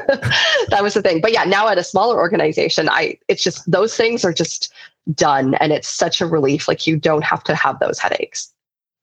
that 0.68 0.82
was 0.82 0.94
the 0.94 1.02
thing. 1.02 1.20
But 1.20 1.32
yeah, 1.32 1.44
now 1.44 1.68
at 1.68 1.78
a 1.78 1.84
smaller 1.84 2.16
organization, 2.18 2.88
I 2.88 3.18
it's 3.28 3.42
just 3.42 3.68
those 3.70 3.96
things 3.96 4.24
are 4.24 4.32
just 4.32 4.72
done 5.14 5.54
and 5.54 5.72
it's 5.72 5.88
such 5.88 6.20
a 6.20 6.26
relief. 6.26 6.68
Like 6.68 6.86
you 6.86 6.96
don't 6.96 7.24
have 7.24 7.44
to 7.44 7.54
have 7.54 7.78
those 7.78 7.98
headaches. 7.98 8.52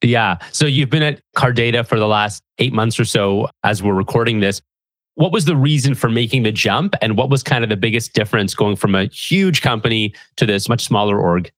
Yeah. 0.01 0.37
So 0.51 0.65
you've 0.65 0.89
been 0.89 1.03
at 1.03 1.21
Cardata 1.35 1.87
for 1.87 1.97
the 1.97 2.07
last 2.07 2.43
eight 2.59 2.73
months 2.73 2.99
or 2.99 3.05
so 3.05 3.47
as 3.63 3.81
we're 3.81 3.93
recording 3.93 4.41
this. 4.41 4.61
What 5.15 5.31
was 5.31 5.45
the 5.45 5.55
reason 5.55 5.95
for 5.95 6.09
making 6.09 6.43
the 6.43 6.51
jump? 6.51 6.95
And 7.01 7.15
what 7.15 7.29
was 7.29 7.43
kind 7.43 7.63
of 7.63 7.69
the 7.69 7.77
biggest 7.77 8.13
difference 8.13 8.55
going 8.55 8.75
from 8.75 8.95
a 8.95 9.05
huge 9.05 9.61
company 9.61 10.13
to 10.37 10.45
this 10.45 10.67
much 10.67 10.83
smaller 10.83 11.19
org? 11.19 11.51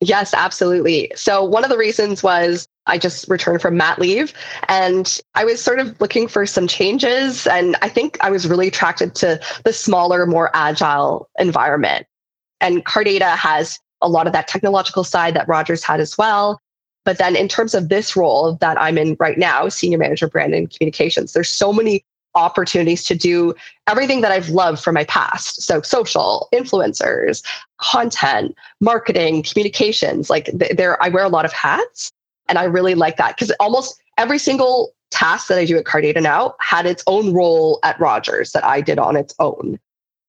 Yes, 0.00 0.32
absolutely. 0.32 1.12
So, 1.14 1.44
one 1.44 1.62
of 1.62 1.70
the 1.70 1.76
reasons 1.76 2.22
was 2.22 2.66
I 2.86 2.96
just 2.96 3.28
returned 3.28 3.60
from 3.60 3.76
mat 3.76 3.98
leave 3.98 4.32
and 4.68 5.20
I 5.34 5.44
was 5.44 5.62
sort 5.62 5.78
of 5.78 6.00
looking 6.00 6.26
for 6.26 6.46
some 6.46 6.66
changes. 6.66 7.46
And 7.46 7.76
I 7.82 7.90
think 7.90 8.16
I 8.22 8.30
was 8.30 8.48
really 8.48 8.68
attracted 8.68 9.14
to 9.16 9.38
the 9.64 9.72
smaller, 9.72 10.26
more 10.26 10.50
agile 10.54 11.28
environment. 11.38 12.06
And 12.62 12.84
Cardata 12.84 13.36
has 13.36 13.78
a 14.00 14.08
lot 14.08 14.26
of 14.26 14.32
that 14.32 14.48
technological 14.48 15.04
side 15.04 15.34
that 15.34 15.48
Rogers 15.48 15.84
had 15.84 16.00
as 16.00 16.16
well. 16.16 16.60
But 17.04 17.18
then, 17.18 17.36
in 17.36 17.48
terms 17.48 17.74
of 17.74 17.88
this 17.88 18.16
role 18.16 18.54
that 18.56 18.80
I'm 18.80 18.98
in 18.98 19.16
right 19.20 19.38
now, 19.38 19.68
Senior 19.68 19.98
Manager 19.98 20.28
Brand 20.28 20.54
and 20.54 20.70
Communications, 20.70 21.32
there's 21.32 21.48
so 21.48 21.72
many 21.72 22.04
opportunities 22.34 23.04
to 23.04 23.14
do 23.14 23.54
everything 23.86 24.20
that 24.20 24.32
I've 24.32 24.48
loved 24.50 24.82
from 24.82 24.94
my 24.94 25.04
past. 25.04 25.62
So 25.62 25.82
social, 25.82 26.48
influencers, 26.52 27.44
content, 27.78 28.54
marketing, 28.80 29.42
communications, 29.42 30.30
like 30.30 30.50
there 30.52 31.02
I 31.02 31.08
wear 31.08 31.24
a 31.24 31.28
lot 31.28 31.44
of 31.44 31.52
hats 31.52 32.12
and 32.48 32.58
I 32.58 32.64
really 32.64 32.94
like 32.94 33.16
that 33.16 33.36
because 33.36 33.52
almost 33.60 34.00
every 34.18 34.38
single 34.38 34.92
task 35.10 35.48
that 35.48 35.58
I 35.58 35.64
do 35.64 35.76
at 35.76 35.84
Cardata 35.84 36.22
now 36.22 36.54
had 36.60 36.86
its 36.86 37.02
own 37.06 37.32
role 37.32 37.78
at 37.82 37.98
Rogers 37.98 38.52
that 38.52 38.64
I 38.64 38.80
did 38.80 38.98
on 38.98 39.16
its 39.16 39.34
own. 39.38 39.78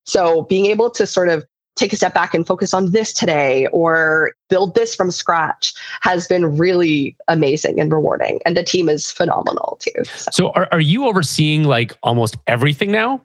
So 0.06 0.44
being 0.44 0.66
able 0.66 0.90
to 0.92 1.06
sort 1.06 1.30
of 1.30 1.46
take 1.76 1.94
a 1.94 1.96
step 1.96 2.14
back 2.14 2.34
and 2.34 2.46
focus 2.46 2.74
on 2.74 2.92
this 2.92 3.14
today 3.14 3.68
or 3.68 4.34
build 4.50 4.76
this 4.76 4.94
from 4.94 5.12
scratch 5.12 5.74
has 6.02 6.28
been 6.28 6.58
really 6.58 7.16
amazing 7.28 7.80
and 7.80 7.92
rewarding. 7.92 8.40
And 8.46 8.58
the 8.58 8.64
team 8.64 8.90
is 8.90 9.12
phenomenal 9.12 9.80
too. 9.82 10.04
So, 10.06 10.32
so 10.32 10.52
are, 10.52 10.68
are 10.72 10.82
you 10.82 11.08
overseeing 11.08 11.64
like 11.64 11.98
almost 12.04 12.38
everything 12.48 12.92
now? 12.92 13.22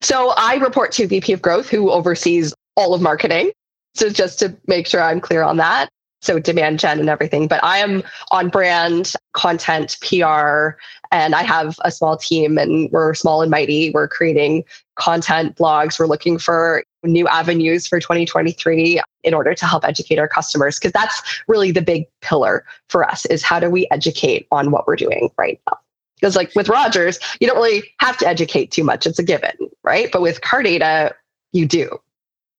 So 0.00 0.32
I 0.36 0.56
report 0.56 0.92
to 0.92 1.06
VP 1.06 1.32
of 1.32 1.42
growth 1.42 1.68
who 1.68 1.90
oversees 1.90 2.54
all 2.76 2.94
of 2.94 3.00
marketing. 3.00 3.50
So 3.94 4.10
just 4.10 4.38
to 4.40 4.56
make 4.66 4.86
sure 4.86 5.02
I'm 5.02 5.20
clear 5.20 5.42
on 5.42 5.56
that. 5.56 5.88
so 6.20 6.38
demand 6.38 6.80
gen 6.80 6.98
and 6.98 7.08
everything. 7.08 7.46
But 7.46 7.62
I 7.62 7.78
am 7.78 8.02
on 8.30 8.48
brand, 8.48 9.12
content, 9.32 9.96
PR, 10.00 10.76
and 11.12 11.34
I 11.34 11.42
have 11.42 11.78
a 11.84 11.90
small 11.90 12.16
team 12.16 12.58
and 12.58 12.90
we're 12.90 13.14
small 13.14 13.42
and 13.42 13.50
mighty. 13.50 13.90
We're 13.90 14.08
creating 14.08 14.64
content 14.96 15.56
blogs. 15.56 15.98
We're 15.98 16.06
looking 16.06 16.38
for 16.38 16.84
new 17.06 17.26
avenues 17.28 17.86
for 17.86 18.00
2023 18.00 19.00
in 19.24 19.34
order 19.34 19.54
to 19.54 19.66
help 19.66 19.84
educate 19.84 20.18
our 20.18 20.28
customers 20.28 20.78
because 20.78 20.92
that's 20.92 21.42
really 21.48 21.70
the 21.70 21.82
big 21.82 22.06
pillar 22.20 22.64
for 22.88 23.04
us 23.08 23.26
is 23.26 23.42
how 23.42 23.60
do 23.60 23.70
we 23.70 23.86
educate 23.90 24.46
on 24.50 24.70
what 24.70 24.86
we're 24.86 24.96
doing 24.96 25.30
right 25.38 25.60
now 25.70 25.78
because 26.16 26.36
like 26.36 26.54
with 26.54 26.68
rogers 26.68 27.18
you 27.40 27.46
don't 27.46 27.56
really 27.56 27.82
have 27.98 28.16
to 28.16 28.26
educate 28.26 28.70
too 28.70 28.84
much 28.84 29.06
it's 29.06 29.18
a 29.18 29.24
given 29.24 29.52
right 29.82 30.10
but 30.12 30.22
with 30.22 30.40
Cardata 30.40 31.12
you 31.52 31.66
do 31.66 31.98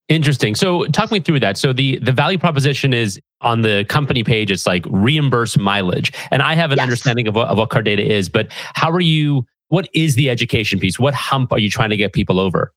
Interesting. 0.10 0.56
So 0.56 0.86
talk 0.86 1.12
me 1.12 1.20
through 1.20 1.42
that. 1.42 1.58
So 1.58 1.74
the 1.74 2.00
the 2.00 2.14
value 2.14 2.38
proposition 2.38 2.94
is 2.94 3.20
on 3.42 3.62
the 3.62 3.86
company 3.90 4.24
page. 4.24 4.50
It's 4.50 4.66
like 4.66 4.86
reimburse 4.90 5.58
mileage, 5.58 6.14
and 6.32 6.42
I 6.42 6.56
have 6.56 6.72
an 6.72 6.78
yes. 6.78 6.84
understanding 6.84 7.28
of 7.28 7.36
what, 7.36 7.50
of 7.50 7.58
what 7.58 7.70
Cardata 7.70 8.00
is. 8.00 8.30
But 8.30 8.48
how 8.74 8.90
are 8.90 9.02
you? 9.02 9.46
What 9.68 9.90
is 9.94 10.16
the 10.16 10.30
education 10.30 10.80
piece? 10.80 10.98
What 10.98 11.14
hump 11.14 11.52
are 11.52 11.60
you 11.60 11.70
trying 11.70 11.90
to 11.90 11.98
get 11.98 12.14
people 12.14 12.40
over? 12.40 12.72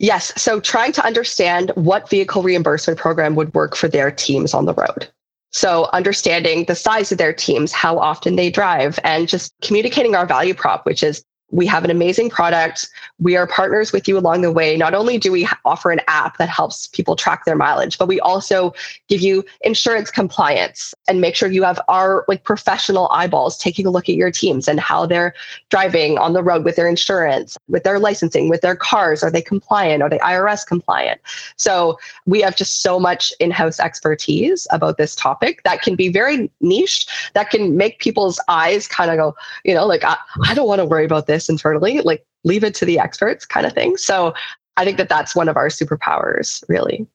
Yes. 0.00 0.32
So 0.40 0.60
trying 0.60 0.92
to 0.92 1.04
understand 1.04 1.72
what 1.74 2.08
vehicle 2.08 2.42
reimbursement 2.42 2.98
program 2.98 3.34
would 3.34 3.52
work 3.52 3.76
for 3.76 3.86
their 3.86 4.10
teams 4.10 4.54
on 4.54 4.64
the 4.64 4.72
road. 4.72 5.06
So 5.52 5.90
understanding 5.92 6.64
the 6.64 6.74
size 6.74 7.12
of 7.12 7.18
their 7.18 7.34
teams, 7.34 7.70
how 7.70 7.98
often 7.98 8.36
they 8.36 8.50
drive, 8.50 8.98
and 9.04 9.28
just 9.28 9.52
communicating 9.60 10.14
our 10.14 10.24
value 10.24 10.54
prop, 10.54 10.86
which 10.86 11.02
is 11.02 11.22
we 11.50 11.66
have 11.66 11.84
an 11.84 11.90
amazing 11.90 12.30
product. 12.30 12.88
We 13.18 13.36
are 13.36 13.46
partners 13.46 13.92
with 13.92 14.06
you 14.06 14.16
along 14.16 14.42
the 14.42 14.52
way. 14.52 14.76
Not 14.76 14.94
only 14.94 15.18
do 15.18 15.32
we 15.32 15.48
offer 15.64 15.90
an 15.90 16.00
app 16.06 16.38
that 16.38 16.48
helps 16.48 16.86
people 16.88 17.16
track 17.16 17.44
their 17.44 17.56
mileage, 17.56 17.98
but 17.98 18.08
we 18.08 18.20
also 18.20 18.72
give 19.08 19.20
you 19.20 19.44
insurance 19.62 20.10
compliance 20.10 20.94
and 21.08 21.20
make 21.20 21.34
sure 21.34 21.50
you 21.50 21.62
have 21.64 21.80
our 21.88 22.24
like 22.28 22.44
professional 22.44 23.08
eyeballs 23.10 23.58
taking 23.58 23.86
a 23.86 23.90
look 23.90 24.08
at 24.08 24.14
your 24.14 24.30
teams 24.30 24.68
and 24.68 24.78
how 24.78 25.06
they're 25.06 25.34
driving 25.70 26.18
on 26.18 26.32
the 26.32 26.42
road 26.42 26.64
with 26.64 26.76
their 26.76 26.88
insurance, 26.88 27.56
with 27.68 27.82
their 27.82 27.98
licensing, 27.98 28.48
with 28.48 28.60
their 28.60 28.76
cars. 28.76 29.22
Are 29.22 29.30
they 29.30 29.42
compliant? 29.42 30.02
Are 30.02 30.08
they 30.08 30.18
IRS 30.18 30.66
compliant? 30.66 31.20
So 31.56 31.98
we 32.26 32.40
have 32.42 32.56
just 32.56 32.82
so 32.82 33.00
much 33.00 33.32
in-house 33.40 33.80
expertise 33.80 34.66
about 34.70 34.98
this 34.98 35.14
topic 35.16 35.62
that 35.64 35.82
can 35.82 35.96
be 35.96 36.08
very 36.08 36.50
niche, 36.60 37.06
that 37.34 37.50
can 37.50 37.76
make 37.76 37.98
people's 37.98 38.40
eyes 38.48 38.86
kind 38.86 39.10
of 39.10 39.16
go, 39.16 39.34
you 39.64 39.74
know, 39.74 39.86
like 39.86 40.04
I, 40.04 40.16
I 40.44 40.54
don't 40.54 40.68
want 40.68 40.78
to 40.80 40.84
worry 40.84 41.04
about 41.04 41.26
this 41.26 41.39
this 41.40 41.48
internally, 41.48 42.00
like 42.00 42.24
leave 42.44 42.62
it 42.62 42.74
to 42.76 42.84
the 42.84 42.98
experts 42.98 43.46
kind 43.46 43.66
of 43.66 43.72
thing. 43.72 43.96
So 43.96 44.34
I 44.76 44.84
think 44.84 44.98
that 44.98 45.08
that's 45.08 45.34
one 45.34 45.48
of 45.48 45.56
our 45.56 45.68
superpowers, 45.68 46.62
really. 46.68 47.06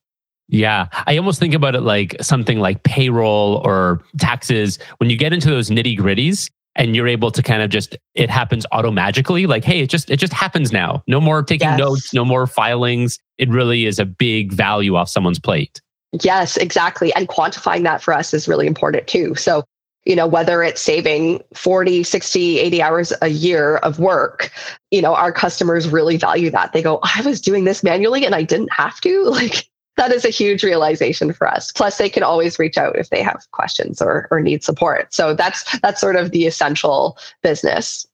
Yeah. 0.47 0.87
I 1.07 1.17
almost 1.17 1.39
think 1.39 1.53
about 1.53 1.75
it 1.75 1.81
like 1.81 2.15
something 2.21 2.59
like 2.59 2.83
payroll 2.83 3.61
or 3.65 4.01
taxes. 4.19 4.79
When 4.97 5.09
you 5.09 5.17
get 5.17 5.33
into 5.33 5.49
those 5.49 5.69
nitty 5.69 5.97
gritties 5.97 6.49
and 6.75 6.95
you're 6.95 7.07
able 7.07 7.31
to 7.31 7.41
kind 7.41 7.61
of 7.61 7.69
just, 7.69 7.97
it 8.13 8.29
happens 8.29 8.65
auto 8.71 8.91
magically. 8.91 9.45
Like, 9.45 9.63
hey, 9.63 9.79
it 9.81 9.89
just, 9.89 10.09
it 10.09 10.17
just 10.17 10.33
happens 10.33 10.71
now. 10.71 11.03
No 11.07 11.21
more 11.21 11.41
taking 11.41 11.69
yes. 11.69 11.79
notes, 11.79 12.13
no 12.13 12.25
more 12.25 12.45
filings. 12.45 13.17
It 13.37 13.49
really 13.49 13.85
is 13.85 13.97
a 13.97 14.05
big 14.05 14.53
value 14.53 14.95
off 14.95 15.09
someone's 15.09 15.39
plate. 15.39 15.81
Yes, 16.21 16.57
exactly. 16.57 17.13
And 17.13 17.27
quantifying 17.27 17.83
that 17.83 18.01
for 18.01 18.13
us 18.13 18.33
is 18.33 18.47
really 18.47 18.67
important 18.67 19.07
too. 19.07 19.35
So 19.35 19.63
you 20.05 20.15
know 20.15 20.27
whether 20.27 20.63
it's 20.63 20.81
saving 20.81 21.41
40 21.53 22.03
60 22.03 22.59
80 22.59 22.81
hours 22.81 23.13
a 23.21 23.27
year 23.27 23.77
of 23.77 23.99
work 23.99 24.51
you 24.91 25.01
know 25.01 25.15
our 25.15 25.31
customers 25.31 25.89
really 25.89 26.17
value 26.17 26.49
that. 26.51 26.73
They 26.73 26.81
go 26.81 26.99
i 27.03 27.21
was 27.21 27.41
doing 27.41 27.63
this 27.63 27.83
manually 27.83 28.25
and 28.25 28.35
i 28.35 28.43
didn't 28.43 28.71
have 28.71 28.99
to. 29.01 29.23
Like 29.35 29.67
that 29.97 30.11
is 30.11 30.25
a 30.25 30.29
huge 30.29 30.63
realization 30.63 31.31
for 31.31 31.47
us. 31.47 31.71
Plus 31.71 31.97
they 31.97 32.09
can 32.09 32.23
always 32.23 32.59
reach 32.59 32.77
out 32.77 32.97
if 32.97 33.09
they 33.09 33.21
have 33.21 33.45
questions 33.51 34.01
or, 34.01 34.27
or 34.29 34.41
need 34.41 34.63
support. 34.63 35.13
So 35.13 35.33
that's 35.33 35.79
that's 35.79 36.01
sort 36.01 36.15
of 36.15 36.31
the 36.31 36.47
essential 36.47 37.17
business. 37.41 38.05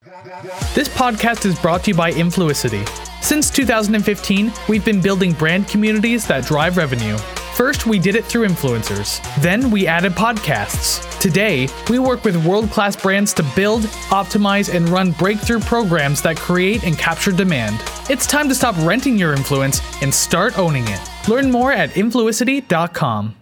This 0.74 0.89
podcast 0.89 1.45
is 1.45 1.57
brought 1.60 1.83
to 1.86 1.91
you 1.91 1.95
by 1.95 2.12
influicity 2.12 2.88
since 3.21 3.50
2015 3.51 4.51
we've 4.67 4.83
been 4.83 5.00
building 5.00 5.31
brand 5.33 5.67
communities 5.67 6.25
that 6.27 6.43
drive 6.45 6.75
revenue 6.75 7.17
First, 7.55 7.86
we 7.86 8.00
did 8.00 8.15
it 8.15 8.25
through 8.25 8.48
influencers. 8.48 9.22
Then, 9.41 9.72
we 9.72 9.86
added 9.86 10.13
podcasts. 10.13 11.20
Today, 11.20 11.67
we 11.89 12.00
work 12.00 12.24
with 12.24 12.46
world 12.46 12.70
class 12.72 12.96
brands 12.96 13.34
to 13.34 13.43
build, 13.55 13.84
optimize, 14.10 14.74
and 14.74 14.88
run 14.89 15.12
breakthrough 15.12 15.60
programs 15.60 16.22
that 16.22 16.38
create 16.38 16.84
and 16.84 16.98
capture 16.98 17.31
demand. 17.31 17.84
It's 18.10 18.25
time 18.25 18.48
to 18.50 18.55
stop 18.55 18.75
renting 18.79 19.17
your 19.17 19.34
influence 19.34 19.81
and 20.01 20.13
start 20.13 20.58
owning 20.58 20.86
it. 20.88 21.01
Learn 21.27 21.51
more 21.51 21.72
at 21.72 21.91
influicity.com. 21.91 23.36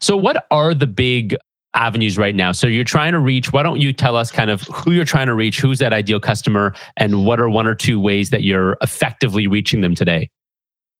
So, 0.00 0.16
what 0.16 0.46
are 0.50 0.74
the 0.74 0.86
big 0.86 1.36
avenues 1.76 2.18
right 2.18 2.34
now. 2.34 2.52
So 2.52 2.66
you're 2.66 2.84
trying 2.84 3.12
to 3.12 3.18
reach, 3.18 3.52
why 3.52 3.62
don't 3.62 3.78
you 3.78 3.92
tell 3.92 4.16
us 4.16 4.32
kind 4.32 4.50
of 4.50 4.62
who 4.62 4.92
you're 4.92 5.04
trying 5.04 5.26
to 5.26 5.34
reach, 5.34 5.60
who's 5.60 5.78
that 5.78 5.92
ideal 5.92 6.18
customer, 6.18 6.74
and 6.96 7.24
what 7.24 7.38
are 7.38 7.48
one 7.48 7.66
or 7.66 7.74
two 7.74 8.00
ways 8.00 8.30
that 8.30 8.42
you're 8.42 8.76
effectively 8.80 9.46
reaching 9.46 9.82
them 9.82 9.94
today? 9.94 10.30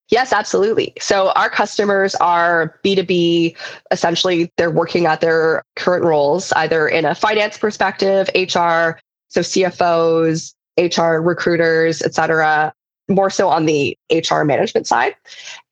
Yes, 0.08 0.32
absolutely. 0.32 0.92
So 1.00 1.30
our 1.30 1.50
customers 1.50 2.14
are 2.16 2.78
B2B. 2.84 3.56
Essentially, 3.90 4.52
they're 4.56 4.70
working 4.70 5.06
at 5.06 5.20
their 5.20 5.62
current 5.74 6.04
roles, 6.04 6.52
either 6.52 6.86
in 6.86 7.04
a 7.04 7.14
finance 7.14 7.58
perspective, 7.58 8.28
HR, 8.34 9.00
so 9.28 9.40
CFOs, 9.40 10.54
HR 10.78 11.20
recruiters, 11.20 12.02
et 12.02 12.14
cetera, 12.14 12.72
more 13.08 13.30
so 13.30 13.48
on 13.48 13.66
the 13.66 13.96
HR 14.10 14.42
management 14.42 14.86
side. 14.86 15.16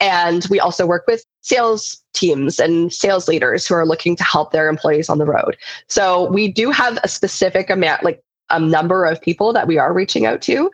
And 0.00 0.44
we 0.50 0.58
also 0.58 0.86
work 0.86 1.04
with 1.06 1.24
sales 1.42 2.02
teams 2.12 2.58
and 2.58 2.92
sales 2.92 3.28
leaders 3.28 3.66
who 3.66 3.74
are 3.74 3.86
looking 3.86 4.16
to 4.16 4.24
help 4.24 4.50
their 4.50 4.68
employees 4.68 5.08
on 5.08 5.18
the 5.18 5.26
road. 5.26 5.56
So 5.88 6.30
we 6.32 6.48
do 6.48 6.70
have 6.70 6.98
a 7.04 7.08
specific 7.08 7.70
amount, 7.70 8.02
like 8.02 8.22
a 8.50 8.58
number 8.58 9.04
of 9.04 9.20
people 9.20 9.52
that 9.52 9.66
we 9.66 9.78
are 9.78 9.92
reaching 9.92 10.26
out 10.26 10.42
to 10.42 10.70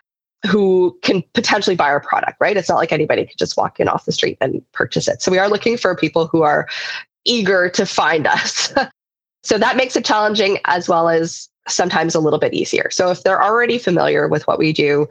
who 0.49 0.99
can 1.03 1.23
potentially 1.35 1.77
buy 1.77 1.89
our 1.89 2.01
product, 2.01 2.39
right? 2.41 2.57
It's 2.57 2.69
not 2.69 2.77
like 2.77 2.93
anybody 2.93 3.27
could 3.27 3.39
just 3.39 3.57
walk 3.57 3.79
in 3.79 3.89
off 3.89 4.07
the 4.07 4.13
street 4.13 4.39
and 4.41 4.63
purchase 4.73 5.07
it. 5.07 5.21
So 5.21 5.31
we 5.31 5.39
are 5.39 5.49
looking 5.49 5.77
for 5.77 5.95
people 5.95 6.27
who 6.27 6.43
are 6.43 6.67
eager 7.25 7.69
to 7.71 7.85
find 7.85 8.27
us. 8.27 8.73
so 9.43 9.59
that 9.59 9.77
makes 9.77 9.97
it 9.97 10.05
challenging 10.05 10.59
as 10.65 10.89
well 10.89 11.09
as 11.09 11.49
sometimes 11.69 12.15
a 12.15 12.21
little 12.21 12.39
bit 12.39 12.55
easier. 12.55 12.89
So 12.91 13.11
if 13.11 13.23
they're 13.23 13.43
already 13.43 13.79
familiar 13.79 14.29
with 14.29 14.47
what 14.47 14.59
we 14.59 14.73
do, 14.73 15.07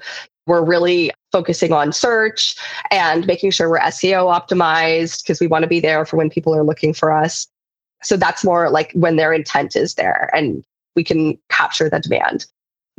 we're 0.47 0.65
really 0.65 1.11
focusing 1.31 1.73
on 1.73 1.93
search 1.93 2.55
and 2.89 3.27
making 3.27 3.51
sure 3.51 3.69
we're 3.69 3.79
SEO 3.79 4.33
optimized 4.33 5.23
because 5.23 5.39
we 5.39 5.45
want 5.45 5.61
to 5.61 5.67
be 5.67 5.79
there 5.79 6.05
for 6.05 6.17
when 6.17 6.29
people 6.29 6.55
are 6.55 6.63
looking 6.63 6.91
for 6.91 7.11
us. 7.11 7.47
So 8.01 8.17
that's 8.17 8.43
more 8.43 8.69
like 8.71 8.91
when 8.93 9.15
their 9.15 9.31
intent 9.31 9.75
is 9.75 9.93
there 9.93 10.31
and 10.33 10.63
we 10.95 11.03
can 11.03 11.37
capture 11.49 11.87
the 11.87 11.99
demand. 11.99 12.47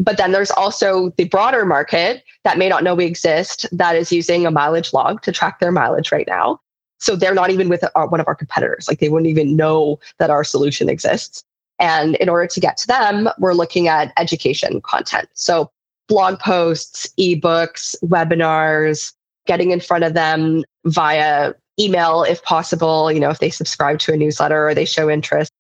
But 0.01 0.17
then 0.17 0.33
there's 0.33 0.51
also 0.51 1.11
the 1.19 1.25
broader 1.25 1.67
market 1.67 2.25
that 2.45 2.57
may 2.57 2.69
not 2.69 2.83
know 2.83 2.95
we 2.95 3.05
exist 3.05 3.67
that 3.71 3.95
is 3.95 4.11
using 4.11 4.47
a 4.47 4.51
mileage 4.51 4.95
log 4.95 5.21
to 5.23 5.31
track 5.31 5.61
their 5.61 5.71
mileage 5.71 6.11
right 6.11 6.27
now. 6.27 6.59
So 6.99 7.17
they're 7.17 7.35
not 7.35 7.51
even 7.51 7.69
with 7.69 7.85
our, 7.95 8.09
one 8.09 8.19
of 8.19 8.27
our 8.27 8.35
competitors. 8.35 8.89
Like 8.89 8.99
they 8.99 9.11
wouldn't 9.11 9.29
even 9.29 9.57
know 9.57 10.01
that 10.19 10.31
our 10.31 10.43
solution 10.43 10.89
exists. 10.89 11.45
And 11.79 12.17
in 12.17 12.31
order 12.31 12.47
to 12.47 12.61
get 12.61 12.79
to 12.79 12.87
them, 12.87 13.29
we're 13.39 13.53
looking 13.53 13.89
at 13.89 14.13
education 14.19 14.81
content. 14.81 15.29
So 15.35 15.71
blog 16.09 16.39
posts, 16.39 17.07
ebooks, 17.19 17.95
webinars, 18.03 19.13
getting 19.47 19.71
in 19.71 19.81
front 19.81 20.05
of 20.05 20.15
them 20.15 20.65
via 20.87 21.53
email 21.79 22.23
if 22.23 22.43
possible, 22.43 23.13
you 23.13 23.21
know, 23.21 23.31
if 23.31 23.39
they 23.39 23.51
subscribe 23.51 23.99
to 24.01 24.13
a 24.13 24.17
newsletter 24.17 24.69
or 24.69 24.75
they 24.75 24.85
show 24.85 25.11
interest 25.11 25.53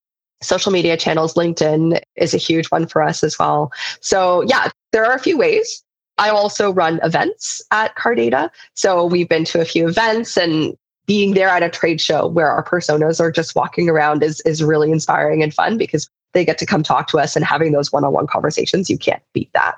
social 0.43 0.73
media 0.73 0.97
channels, 0.97 1.35
LinkedIn 1.35 2.01
is 2.17 2.35
a 2.35 2.39
huge 2.39 2.67
one 2.69 2.87
for 2.87 3.03
us 3.03 3.23
as 3.23 3.39
well. 3.39 3.73
So, 4.01 4.43
yeah, 4.43 4.69
there 4.93 5.05
are 5.05 5.15
a 5.15 5.21
few 5.21 5.37
ways. 5.37 5.83
I 6.19 6.29
also 6.29 6.73
run 6.73 7.01
events 7.03 7.63
at 7.71 7.97
Cardata. 7.97 8.51
So, 8.75 9.05
we've 9.07 9.29
been 9.29 9.45
to 9.47 9.61
a 9.61 9.65
few 9.65 9.89
events 9.89 10.37
and 10.37 10.77
being 11.07 11.35
there 11.35 11.49
at 11.49 11.63
a 11.63 11.69
trade 11.69 12.01
show 12.01 12.29
where 12.29 12.51
our 12.51 12.63
personas 12.63 13.21
are 13.21 13.33
just 13.33 13.57
walking 13.57 13.89
around 13.89 14.23
is, 14.23 14.41
is 14.43 14.63
really 14.63 14.93
inspiring 14.93 15.43
and 15.43 15.53
fun 15.53 15.77
because 15.77 16.09
they 16.33 16.45
get 16.45 16.59
to 16.59 16.67
come 16.67 16.83
talk 16.83 17.09
to 17.09 17.19
us 17.19 17.35
and 17.35 17.45
having 17.45 17.73
those 17.73 17.91
one-on-one 17.93 18.27
conversations 18.27 18.89
you 18.89 18.97
can't 18.97 19.23
beat 19.33 19.51
that 19.53 19.75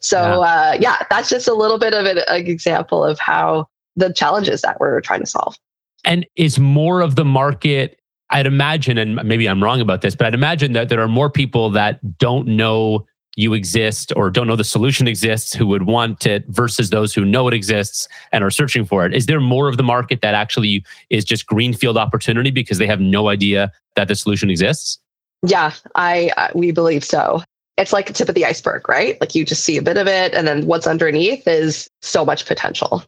so 0.00 0.18
yeah, 0.18 0.38
uh, 0.38 0.76
yeah 0.78 0.96
that's 1.08 1.30
just 1.30 1.48
a 1.48 1.54
little 1.54 1.78
bit 1.78 1.94
of 1.94 2.04
an, 2.04 2.18
an 2.28 2.46
example 2.46 3.02
of 3.02 3.18
how 3.18 3.66
the 3.96 4.12
challenges 4.12 4.60
that 4.60 4.78
we're 4.80 5.00
trying 5.00 5.20
to 5.20 5.26
solve 5.26 5.56
and 6.04 6.26
is 6.36 6.58
more 6.58 7.00
of 7.00 7.16
the 7.16 7.24
market 7.24 7.98
I'd 8.30 8.46
imagine, 8.46 8.98
and 8.98 9.22
maybe 9.24 9.48
I'm 9.48 9.62
wrong 9.62 9.80
about 9.80 10.00
this, 10.00 10.16
but 10.16 10.26
I'd 10.26 10.34
imagine 10.34 10.72
that 10.72 10.88
there 10.88 11.00
are 11.00 11.08
more 11.08 11.30
people 11.30 11.70
that 11.70 12.18
don't 12.18 12.48
know 12.48 13.06
you 13.36 13.52
exist 13.52 14.12
or 14.16 14.30
don't 14.30 14.46
know 14.46 14.56
the 14.56 14.64
solution 14.64 15.08
exists 15.08 15.52
who 15.52 15.66
would 15.66 15.86
want 15.86 16.26
it 16.26 16.44
versus 16.48 16.90
those 16.90 17.12
who 17.12 17.24
know 17.24 17.48
it 17.48 17.54
exists 17.54 18.06
and 18.32 18.44
are 18.44 18.50
searching 18.50 18.84
for 18.84 19.04
it. 19.04 19.14
Is 19.14 19.26
there 19.26 19.40
more 19.40 19.68
of 19.68 19.76
the 19.76 19.82
market 19.82 20.20
that 20.20 20.34
actually 20.34 20.84
is 21.10 21.24
just 21.24 21.46
greenfield 21.46 21.96
opportunity 21.96 22.50
because 22.50 22.78
they 22.78 22.86
have 22.86 23.00
no 23.00 23.28
idea 23.28 23.72
that 23.96 24.08
the 24.08 24.14
solution 24.14 24.50
exists? 24.50 24.98
Yeah, 25.46 25.72
I 25.94 26.30
uh, 26.36 26.48
we 26.54 26.70
believe 26.70 27.04
so. 27.04 27.42
It's 27.76 27.92
like 27.92 28.06
the 28.06 28.12
tip 28.12 28.28
of 28.28 28.36
the 28.36 28.44
iceberg, 28.44 28.88
right? 28.88 29.20
Like 29.20 29.34
you 29.34 29.44
just 29.44 29.64
see 29.64 29.76
a 29.76 29.82
bit 29.82 29.98
of 29.98 30.06
it 30.06 30.32
and 30.32 30.46
then 30.46 30.66
what's 30.66 30.86
underneath 30.86 31.46
is 31.48 31.88
so 32.02 32.24
much 32.24 32.46
potential. 32.46 33.04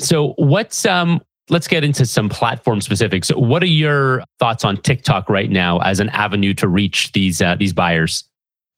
So 0.00 0.32
what's 0.38 0.86
um 0.86 1.20
let's 1.52 1.68
get 1.68 1.84
into 1.84 2.06
some 2.06 2.28
platform 2.28 2.80
specifics. 2.80 3.28
What 3.28 3.62
are 3.62 3.66
your 3.66 4.24
thoughts 4.38 4.64
on 4.64 4.78
TikTok 4.78 5.28
right 5.28 5.50
now 5.50 5.78
as 5.80 6.00
an 6.00 6.08
avenue 6.08 6.54
to 6.54 6.66
reach 6.66 7.12
these 7.12 7.40
uh, 7.40 7.54
these 7.54 7.72
buyers? 7.72 8.24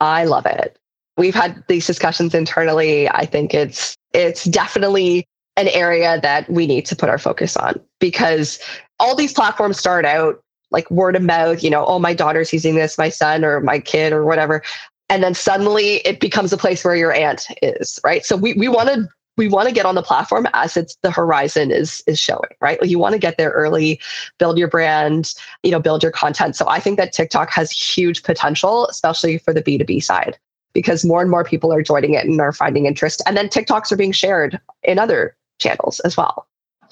I 0.00 0.24
love 0.24 0.44
it. 0.44 0.76
We've 1.16 1.34
had 1.34 1.62
these 1.68 1.86
discussions 1.86 2.34
internally. 2.34 3.08
I 3.08 3.24
think 3.24 3.54
it's 3.54 3.94
it's 4.12 4.44
definitely 4.44 5.24
an 5.56 5.68
area 5.68 6.20
that 6.20 6.50
we 6.50 6.66
need 6.66 6.84
to 6.86 6.96
put 6.96 7.08
our 7.08 7.18
focus 7.18 7.56
on 7.56 7.80
because 8.00 8.58
all 8.98 9.14
these 9.14 9.32
platforms 9.32 9.78
start 9.78 10.04
out 10.04 10.40
like 10.72 10.90
word 10.90 11.14
of 11.14 11.22
mouth, 11.22 11.62
you 11.62 11.70
know, 11.70 11.86
oh, 11.86 12.00
my 12.00 12.12
daughter's 12.12 12.52
using 12.52 12.74
this, 12.74 12.98
my 12.98 13.08
son 13.08 13.44
or 13.44 13.60
my 13.60 13.78
kid 13.78 14.12
or 14.12 14.24
whatever. 14.24 14.62
And 15.08 15.22
then 15.22 15.34
suddenly 15.34 15.96
it 15.98 16.18
becomes 16.18 16.52
a 16.52 16.56
place 16.56 16.84
where 16.84 16.96
your 16.96 17.12
aunt 17.12 17.46
is, 17.62 18.00
right? 18.02 18.24
So 18.24 18.36
we, 18.36 18.54
we 18.54 18.66
want 18.66 18.88
to 18.88 19.08
we 19.36 19.48
want 19.48 19.68
to 19.68 19.74
get 19.74 19.86
on 19.86 19.94
the 19.94 20.02
platform 20.02 20.46
as 20.52 20.76
it's 20.76 20.96
the 21.02 21.10
horizon 21.10 21.70
is 21.70 22.02
is 22.06 22.18
showing 22.18 22.50
right 22.60 22.80
like 22.80 22.90
you 22.90 22.98
want 22.98 23.12
to 23.12 23.18
get 23.18 23.36
there 23.36 23.50
early 23.50 24.00
build 24.38 24.58
your 24.58 24.68
brand 24.68 25.34
you 25.62 25.70
know 25.70 25.80
build 25.80 26.02
your 26.02 26.12
content 26.12 26.56
so 26.56 26.66
i 26.68 26.78
think 26.80 26.96
that 26.96 27.12
tiktok 27.12 27.50
has 27.50 27.70
huge 27.70 28.22
potential 28.22 28.86
especially 28.88 29.38
for 29.38 29.52
the 29.52 29.62
b2b 29.62 30.02
side 30.02 30.38
because 30.72 31.04
more 31.04 31.20
and 31.20 31.30
more 31.30 31.44
people 31.44 31.72
are 31.72 31.82
joining 31.82 32.14
it 32.14 32.24
and 32.24 32.40
are 32.40 32.52
finding 32.52 32.86
interest 32.86 33.22
and 33.26 33.36
then 33.36 33.48
tiktoks 33.48 33.90
are 33.90 33.96
being 33.96 34.12
shared 34.12 34.60
in 34.82 34.98
other 34.98 35.36
channels 35.58 36.00
as 36.00 36.16
well 36.16 36.46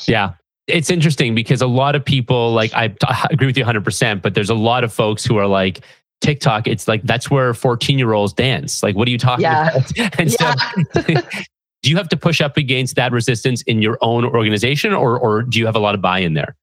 yeah 0.07 0.33
it's 0.69 0.91
interesting 0.91 1.35
because 1.35 1.61
a 1.61 1.67
lot 1.67 1.97
of 1.97 2.05
people 2.05 2.53
like 2.53 2.73
I, 2.73 2.95
I 3.05 3.27
agree 3.31 3.47
with 3.47 3.59
you 3.59 3.65
100% 3.65 4.23
but 4.23 4.35
there's 4.35 4.49
a 4.51 4.55
lot 4.55 4.85
of 4.85 4.93
folks 4.93 5.25
who 5.25 5.37
are 5.37 5.47
like 5.47 5.81
TikTok, 6.23 6.69
it's 6.69 6.89
like 6.89 7.03
that's 7.03 7.31
where 7.31 7.53
14 7.53 7.99
year 7.99 8.13
olds 8.13 8.33
dance. 8.33 8.83
Like, 8.83 8.95
what 8.95 9.09
are 9.09 9.11
you 9.11 9.19
talking 9.19 9.43
yeah. 9.43 9.71
about? 9.71 9.93
And 10.21 10.35
yeah. 10.41 10.55
so 10.95 11.41
do 11.83 11.91
you 11.91 11.97
have 11.97 12.09
to 12.11 12.17
push 12.17 12.41
up 12.41 12.57
against 12.57 12.97
that 12.97 13.13
resistance 13.13 13.63
in 13.63 13.83
your 13.83 13.99
own 14.01 14.25
organization 14.25 14.93
or, 14.93 15.19
or 15.19 15.43
do 15.43 15.59
you 15.59 15.67
have 15.67 15.77
a 15.77 15.81
lot 15.81 15.95
of 15.95 16.01
buy 16.01 16.19
in 16.19 16.35
there? 16.35 16.57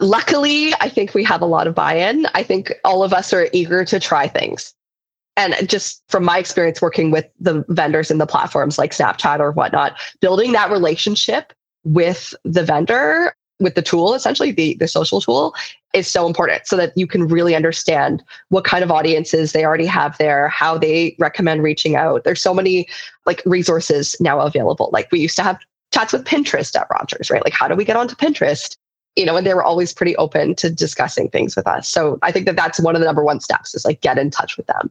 Luckily, 0.00 0.74
I 0.80 0.88
think 0.88 1.14
we 1.14 1.22
have 1.24 1.42
a 1.42 1.46
lot 1.46 1.66
of 1.66 1.74
buy 1.74 1.94
in. 1.94 2.26
I 2.34 2.42
think 2.42 2.72
all 2.84 3.04
of 3.04 3.12
us 3.12 3.32
are 3.32 3.48
eager 3.52 3.84
to 3.84 4.00
try 4.00 4.26
things. 4.26 4.74
And 5.36 5.54
just 5.68 6.02
from 6.08 6.24
my 6.24 6.38
experience 6.38 6.80
working 6.80 7.10
with 7.10 7.26
the 7.38 7.64
vendors 7.68 8.10
and 8.10 8.20
the 8.20 8.26
platforms 8.26 8.78
like 8.78 8.92
Snapchat 8.92 9.40
or 9.40 9.52
whatnot, 9.52 9.98
building 10.20 10.52
that 10.52 10.70
relationship 10.70 11.52
with 11.84 12.34
the 12.44 12.64
vendor 12.64 13.34
with 13.60 13.74
the 13.74 13.82
tool, 13.82 14.14
essentially 14.14 14.50
the, 14.50 14.76
the 14.80 14.88
social 14.88 15.20
tool, 15.20 15.54
is 15.92 16.08
so 16.08 16.26
important 16.26 16.66
so 16.66 16.76
that 16.76 16.92
you 16.96 17.06
can 17.06 17.26
really 17.28 17.54
understand 17.54 18.22
what 18.48 18.64
kind 18.64 18.82
of 18.82 18.90
audiences 18.90 19.52
they 19.52 19.64
already 19.64 19.86
have 19.86 20.18
there, 20.18 20.48
how 20.48 20.76
they 20.76 21.14
recommend 21.18 21.62
reaching 21.62 21.94
out. 21.94 22.24
There's 22.24 22.42
so 22.42 22.52
many 22.52 22.88
like 23.26 23.42
resources 23.46 24.16
now 24.20 24.40
available. 24.40 24.90
Like 24.92 25.08
we 25.12 25.20
used 25.20 25.36
to 25.36 25.42
have 25.42 25.58
chats 25.92 26.12
with 26.12 26.24
Pinterest 26.24 26.74
at 26.76 26.88
Rogers, 26.90 27.30
right? 27.30 27.44
Like 27.44 27.54
how 27.54 27.68
do 27.68 27.76
we 27.76 27.84
get 27.84 27.96
onto 27.96 28.16
Pinterest? 28.16 28.76
You 29.14 29.24
know, 29.24 29.36
and 29.36 29.46
they 29.46 29.54
were 29.54 29.62
always 29.62 29.92
pretty 29.92 30.16
open 30.16 30.56
to 30.56 30.68
discussing 30.68 31.30
things 31.30 31.54
with 31.54 31.68
us. 31.68 31.88
So 31.88 32.18
I 32.22 32.32
think 32.32 32.46
that 32.46 32.56
that's 32.56 32.80
one 32.80 32.96
of 32.96 33.00
the 33.00 33.06
number 33.06 33.22
one 33.22 33.38
steps 33.38 33.74
is 33.74 33.84
like 33.84 34.00
get 34.00 34.18
in 34.18 34.30
touch 34.30 34.56
with 34.56 34.66
them. 34.66 34.90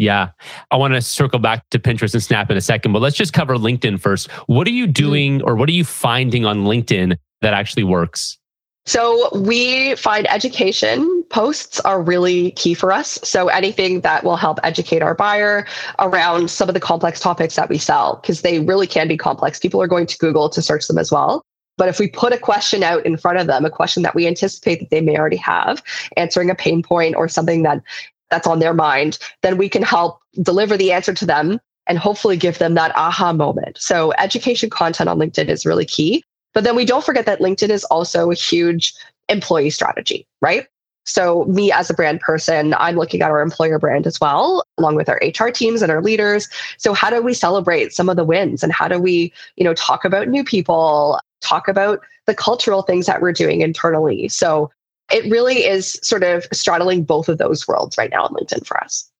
Yeah. 0.00 0.30
I 0.70 0.76
want 0.76 0.94
to 0.94 1.02
circle 1.02 1.38
back 1.38 1.68
to 1.72 1.78
Pinterest 1.78 2.14
and 2.14 2.22
Snap 2.22 2.50
in 2.50 2.56
a 2.56 2.62
second, 2.62 2.92
but 2.92 3.02
let's 3.02 3.16
just 3.16 3.34
cover 3.34 3.56
LinkedIn 3.56 4.00
first. 4.00 4.30
What 4.46 4.66
are 4.66 4.70
you 4.70 4.84
mm-hmm. 4.84 4.92
doing 4.92 5.42
or 5.42 5.56
what 5.56 5.68
are 5.68 5.72
you 5.72 5.84
finding 5.84 6.46
on 6.46 6.64
LinkedIn 6.64 7.18
that 7.42 7.52
actually 7.52 7.84
works? 7.84 8.38
So 8.86 9.28
we 9.38 9.94
find 9.96 10.26
education 10.30 11.22
posts 11.28 11.80
are 11.80 12.00
really 12.00 12.52
key 12.52 12.72
for 12.72 12.92
us. 12.92 13.18
So 13.22 13.48
anything 13.48 14.00
that 14.00 14.24
will 14.24 14.36
help 14.36 14.58
educate 14.62 15.02
our 15.02 15.14
buyer 15.14 15.66
around 15.98 16.50
some 16.50 16.70
of 16.70 16.74
the 16.74 16.80
complex 16.80 17.20
topics 17.20 17.56
that 17.56 17.68
we 17.68 17.76
sell, 17.76 18.20
because 18.22 18.40
they 18.40 18.60
really 18.60 18.86
can 18.86 19.06
be 19.06 19.18
complex. 19.18 19.58
People 19.58 19.82
are 19.82 19.86
going 19.86 20.06
to 20.06 20.16
Google 20.16 20.48
to 20.48 20.62
search 20.62 20.86
them 20.86 20.96
as 20.96 21.12
well. 21.12 21.42
But 21.76 21.90
if 21.90 21.98
we 21.98 22.08
put 22.08 22.32
a 22.32 22.38
question 22.38 22.82
out 22.82 23.04
in 23.04 23.18
front 23.18 23.38
of 23.38 23.46
them, 23.46 23.66
a 23.66 23.70
question 23.70 24.02
that 24.02 24.14
we 24.14 24.26
anticipate 24.26 24.80
that 24.80 24.88
they 24.88 25.02
may 25.02 25.18
already 25.18 25.36
have, 25.36 25.82
answering 26.16 26.48
a 26.48 26.54
pain 26.54 26.82
point 26.82 27.16
or 27.16 27.28
something 27.28 27.62
that 27.64 27.82
that's 28.30 28.46
on 28.46 28.58
their 28.58 28.74
mind, 28.74 29.18
then 29.42 29.56
we 29.56 29.68
can 29.68 29.82
help 29.82 30.20
deliver 30.42 30.76
the 30.76 30.92
answer 30.92 31.12
to 31.14 31.26
them 31.26 31.60
and 31.86 31.98
hopefully 31.98 32.36
give 32.36 32.58
them 32.58 32.74
that 32.74 32.94
aha 32.96 33.32
moment. 33.32 33.76
So 33.78 34.12
education 34.18 34.70
content 34.70 35.08
on 35.08 35.18
LinkedIn 35.18 35.48
is 35.48 35.66
really 35.66 35.84
key. 35.84 36.22
But 36.54 36.64
then 36.64 36.76
we 36.76 36.84
don't 36.84 37.04
forget 37.04 37.26
that 37.26 37.40
LinkedIn 37.40 37.70
is 37.70 37.84
also 37.84 38.30
a 38.30 38.34
huge 38.34 38.92
employee 39.28 39.70
strategy, 39.70 40.26
right? 40.40 40.66
So, 41.04 41.44
me 41.46 41.72
as 41.72 41.88
a 41.88 41.94
brand 41.94 42.20
person, 42.20 42.74
I'm 42.74 42.96
looking 42.96 43.22
at 43.22 43.30
our 43.30 43.40
employer 43.40 43.78
brand 43.78 44.06
as 44.06 44.20
well, 44.20 44.62
along 44.78 44.96
with 44.96 45.08
our 45.08 45.20
HR 45.24 45.48
teams 45.48 45.82
and 45.82 45.90
our 45.90 46.02
leaders. 46.02 46.48
So, 46.76 46.92
how 46.92 47.08
do 47.10 47.22
we 47.22 47.32
celebrate 47.32 47.92
some 47.92 48.08
of 48.08 48.16
the 48.16 48.24
wins 48.24 48.62
and 48.62 48.72
how 48.72 48.86
do 48.86 48.98
we, 48.98 49.32
you 49.56 49.64
know, 49.64 49.74
talk 49.74 50.04
about 50.04 50.28
new 50.28 50.44
people, 50.44 51.18
talk 51.40 51.68
about 51.68 52.00
the 52.26 52.34
cultural 52.34 52.82
things 52.82 53.06
that 53.06 53.22
we're 53.22 53.32
doing 53.32 53.62
internally? 53.62 54.28
So, 54.28 54.70
it 55.10 55.30
really 55.30 55.64
is 55.64 55.98
sort 56.02 56.22
of 56.22 56.46
straddling 56.52 57.04
both 57.04 57.28
of 57.28 57.38
those 57.38 57.66
worlds 57.66 57.96
right 57.98 58.10
now 58.10 58.24
on 58.24 58.34
LinkedIn 58.34 58.66
for 58.66 58.82
us. 58.82 59.10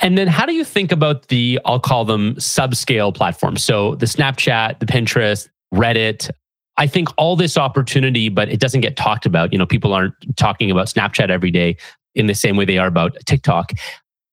And 0.00 0.16
then 0.16 0.28
how 0.28 0.46
do 0.46 0.54
you 0.54 0.64
think 0.64 0.92
about 0.92 1.28
the, 1.28 1.60
I'll 1.64 1.80
call 1.80 2.04
them 2.04 2.34
subscale 2.36 3.14
platforms? 3.14 3.64
So 3.64 3.96
the 3.96 4.06
Snapchat, 4.06 4.78
the 4.78 4.86
Pinterest, 4.86 5.48
Reddit. 5.74 6.30
I 6.76 6.86
think 6.86 7.08
all 7.16 7.34
this 7.34 7.56
opportunity, 7.56 8.28
but 8.28 8.48
it 8.48 8.60
doesn't 8.60 8.80
get 8.80 8.96
talked 8.96 9.26
about. 9.26 9.52
You 9.52 9.58
know, 9.58 9.66
people 9.66 9.92
aren't 9.92 10.14
talking 10.36 10.70
about 10.70 10.86
Snapchat 10.86 11.28
every 11.30 11.50
day 11.50 11.76
in 12.14 12.26
the 12.26 12.34
same 12.34 12.56
way 12.56 12.64
they 12.64 12.78
are 12.78 12.86
about 12.86 13.16
TikTok. 13.26 13.72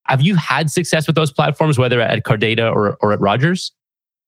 Have 0.05 0.21
you 0.21 0.35
had 0.35 0.69
success 0.69 1.07
with 1.07 1.15
those 1.15 1.31
platforms, 1.31 1.79
whether 1.79 1.99
at 1.99 2.23
Cardata 2.23 2.71
or, 2.71 2.95
or 3.01 3.11
at 3.11 3.19
Rogers? 3.19 3.71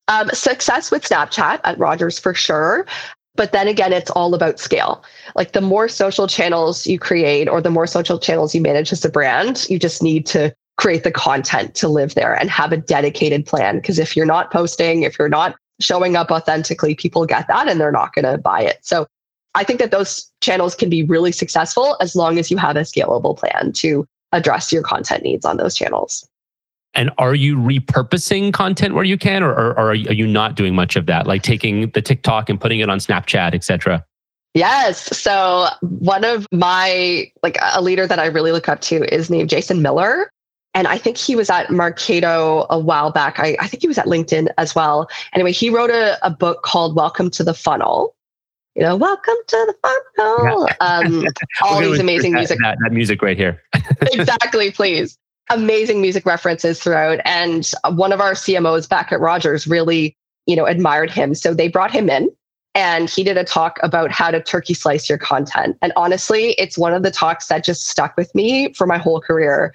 Um, 0.08 0.30
success 0.30 0.90
with 0.90 1.04
Snapchat 1.04 1.60
at 1.64 1.78
Rogers 1.78 2.18
for 2.18 2.34
sure. 2.34 2.88
But 3.38 3.54
then 3.54 3.68
again, 3.68 3.94
it's 3.94 4.12
all 4.12 4.34
about 4.34 4.60
scale. 4.60 5.04
Like 5.36 5.54
the 5.54 5.62
more 5.62 5.88
social 5.88 6.28
channels 6.28 6.86
you 6.86 7.00
create 7.00 7.48
or 7.48 7.62
the 7.62 7.70
more 7.70 7.88
social 7.88 8.20
channels 8.20 8.54
you 8.54 8.62
manage 8.62 8.92
as 8.92 9.06
a 9.06 9.10
brand, 9.10 9.66
you 9.70 9.80
just 9.80 10.04
need 10.04 10.26
to 10.26 10.54
create 10.78 11.04
the 11.04 11.12
content 11.12 11.76
to 11.76 11.88
live 11.88 12.16
there 12.16 12.34
and 12.34 12.50
have 12.50 12.72
a 12.72 12.78
dedicated 12.78 13.46
plan. 13.46 13.78
Because 13.78 14.00
if 14.00 14.18
you're 14.18 14.26
not 14.26 14.52
posting, 14.52 15.04
if 15.04 15.18
you're 15.18 15.30
not 15.30 15.56
showing 15.80 16.16
up 16.16 16.32
authentically, 16.32 16.96
people 16.96 17.26
get 17.26 17.48
that 17.48 17.68
and 17.70 17.80
they're 17.80 17.92
not 17.92 18.14
going 18.14 18.26
to 18.26 18.38
buy 18.38 18.62
it. 18.62 18.80
So 18.82 19.08
I 19.56 19.64
think 19.64 19.80
that 19.80 19.92
those 19.92 20.32
channels 20.42 20.76
can 20.76 20.90
be 20.90 21.04
really 21.04 21.32
successful 21.32 21.96
as 22.02 22.16
long 22.16 22.38
as 22.38 22.52
you 22.52 22.58
have 22.58 22.76
a 22.76 22.82
scalable 22.82 23.38
plan 23.38 23.72
to 23.74 24.06
address 24.32 24.72
your 24.72 24.84
content 24.84 25.24
needs 25.24 25.46
on 25.46 25.58
those 25.58 25.76
channels. 25.76 26.28
And 26.98 27.12
are 27.20 27.36
you 27.36 27.56
repurposing 27.58 28.52
content 28.52 28.96
where 28.96 29.04
you 29.04 29.20
can, 29.20 29.44
or, 29.44 29.52
or, 29.52 29.70
or 29.80 29.90
are 29.92 29.94
you 29.94 30.26
not 30.26 30.56
doing 30.56 30.74
much 30.74 30.96
of 30.96 31.06
that, 31.06 31.28
like 31.28 31.44
taking 31.44 31.92
the 31.92 32.02
TikTok 32.02 32.50
and 32.50 32.60
putting 32.60 32.80
it 32.80 32.90
on 32.90 32.98
Snapchat, 32.98 33.54
etc.? 33.54 34.04
Yes. 34.56 35.16
So 35.16 35.68
one 35.82 36.26
of 36.26 36.48
my 36.52 37.32
like 37.44 37.60
a 37.62 37.84
leader 37.84 38.08
that 38.08 38.18
I 38.18 38.26
really 38.26 38.52
look 38.52 38.68
up 38.68 38.82
to 38.82 39.04
is 39.14 39.30
named 39.30 39.50
Jason 39.50 39.84
Miller. 39.84 40.32
And 40.74 40.88
I 40.88 40.98
think 40.98 41.18
he 41.18 41.36
was 41.36 41.52
at 41.52 41.68
Marketo 41.68 42.66
a 42.72 42.80
while 42.80 43.12
back. 43.12 43.40
I, 43.40 43.56
I 43.60 43.68
think 43.68 43.82
he 43.82 43.88
was 43.88 44.00
at 44.00 44.08
LinkedIn 44.08 44.48
as 44.58 44.74
well. 44.74 45.08
Anyway, 45.34 45.52
he 45.52 45.70
wrote 45.70 45.92
a, 45.92 46.18
a 46.26 46.32
book 46.32 46.64
called 46.64 46.96
Welcome 46.96 47.30
to 47.32 47.44
the 47.44 47.54
Funnel. 47.54 48.16
You 48.74 48.84
know, 48.84 48.96
welcome 48.96 49.36
to 49.48 49.74
the 49.76 49.76
funnel. 50.18 50.68
Yeah. 50.68 50.76
Um, 50.82 51.26
all 51.64 51.80
these 51.82 52.00
amazing 52.00 52.34
that, 52.34 52.38
music. 52.38 52.60
That, 52.62 52.78
that 52.84 52.94
music 52.94 53.24
right 53.24 53.38
here. 53.38 53.62
exactly, 54.02 54.70
please. 54.70 55.18
Amazing 55.50 56.02
music 56.02 56.26
references 56.26 56.80
throughout. 56.80 57.20
And 57.26 57.70
one 57.92 58.12
of 58.12 58.20
our 58.20 58.34
CMOs 58.34 58.88
back 58.88 59.12
at 59.12 59.20
Rogers 59.20 59.68
really, 59.68 60.16
you 60.46 60.56
know, 60.56 60.66
admired 60.66 61.10
him. 61.10 61.34
So 61.36 61.54
they 61.54 61.68
brought 61.68 61.92
him 61.92 62.10
in 62.10 62.30
and 62.76 63.10
he 63.10 63.24
did 63.24 63.38
a 63.38 63.44
talk 63.44 63.80
about 63.82 64.12
how 64.12 64.30
to 64.30 64.42
turkey 64.42 64.74
slice 64.74 65.08
your 65.08 65.18
content. 65.18 65.78
And 65.82 65.94
honestly, 65.96 66.52
it's 66.54 66.78
one 66.78 66.94
of 66.94 67.04
the 67.04 67.12
talks 67.12 67.48
that 67.48 67.64
just 67.64 67.88
stuck 67.88 68.18
with 68.18 68.34
me 68.36 68.74
for 68.74 68.86
my 68.86 68.98
whole 68.98 69.22
career 69.22 69.74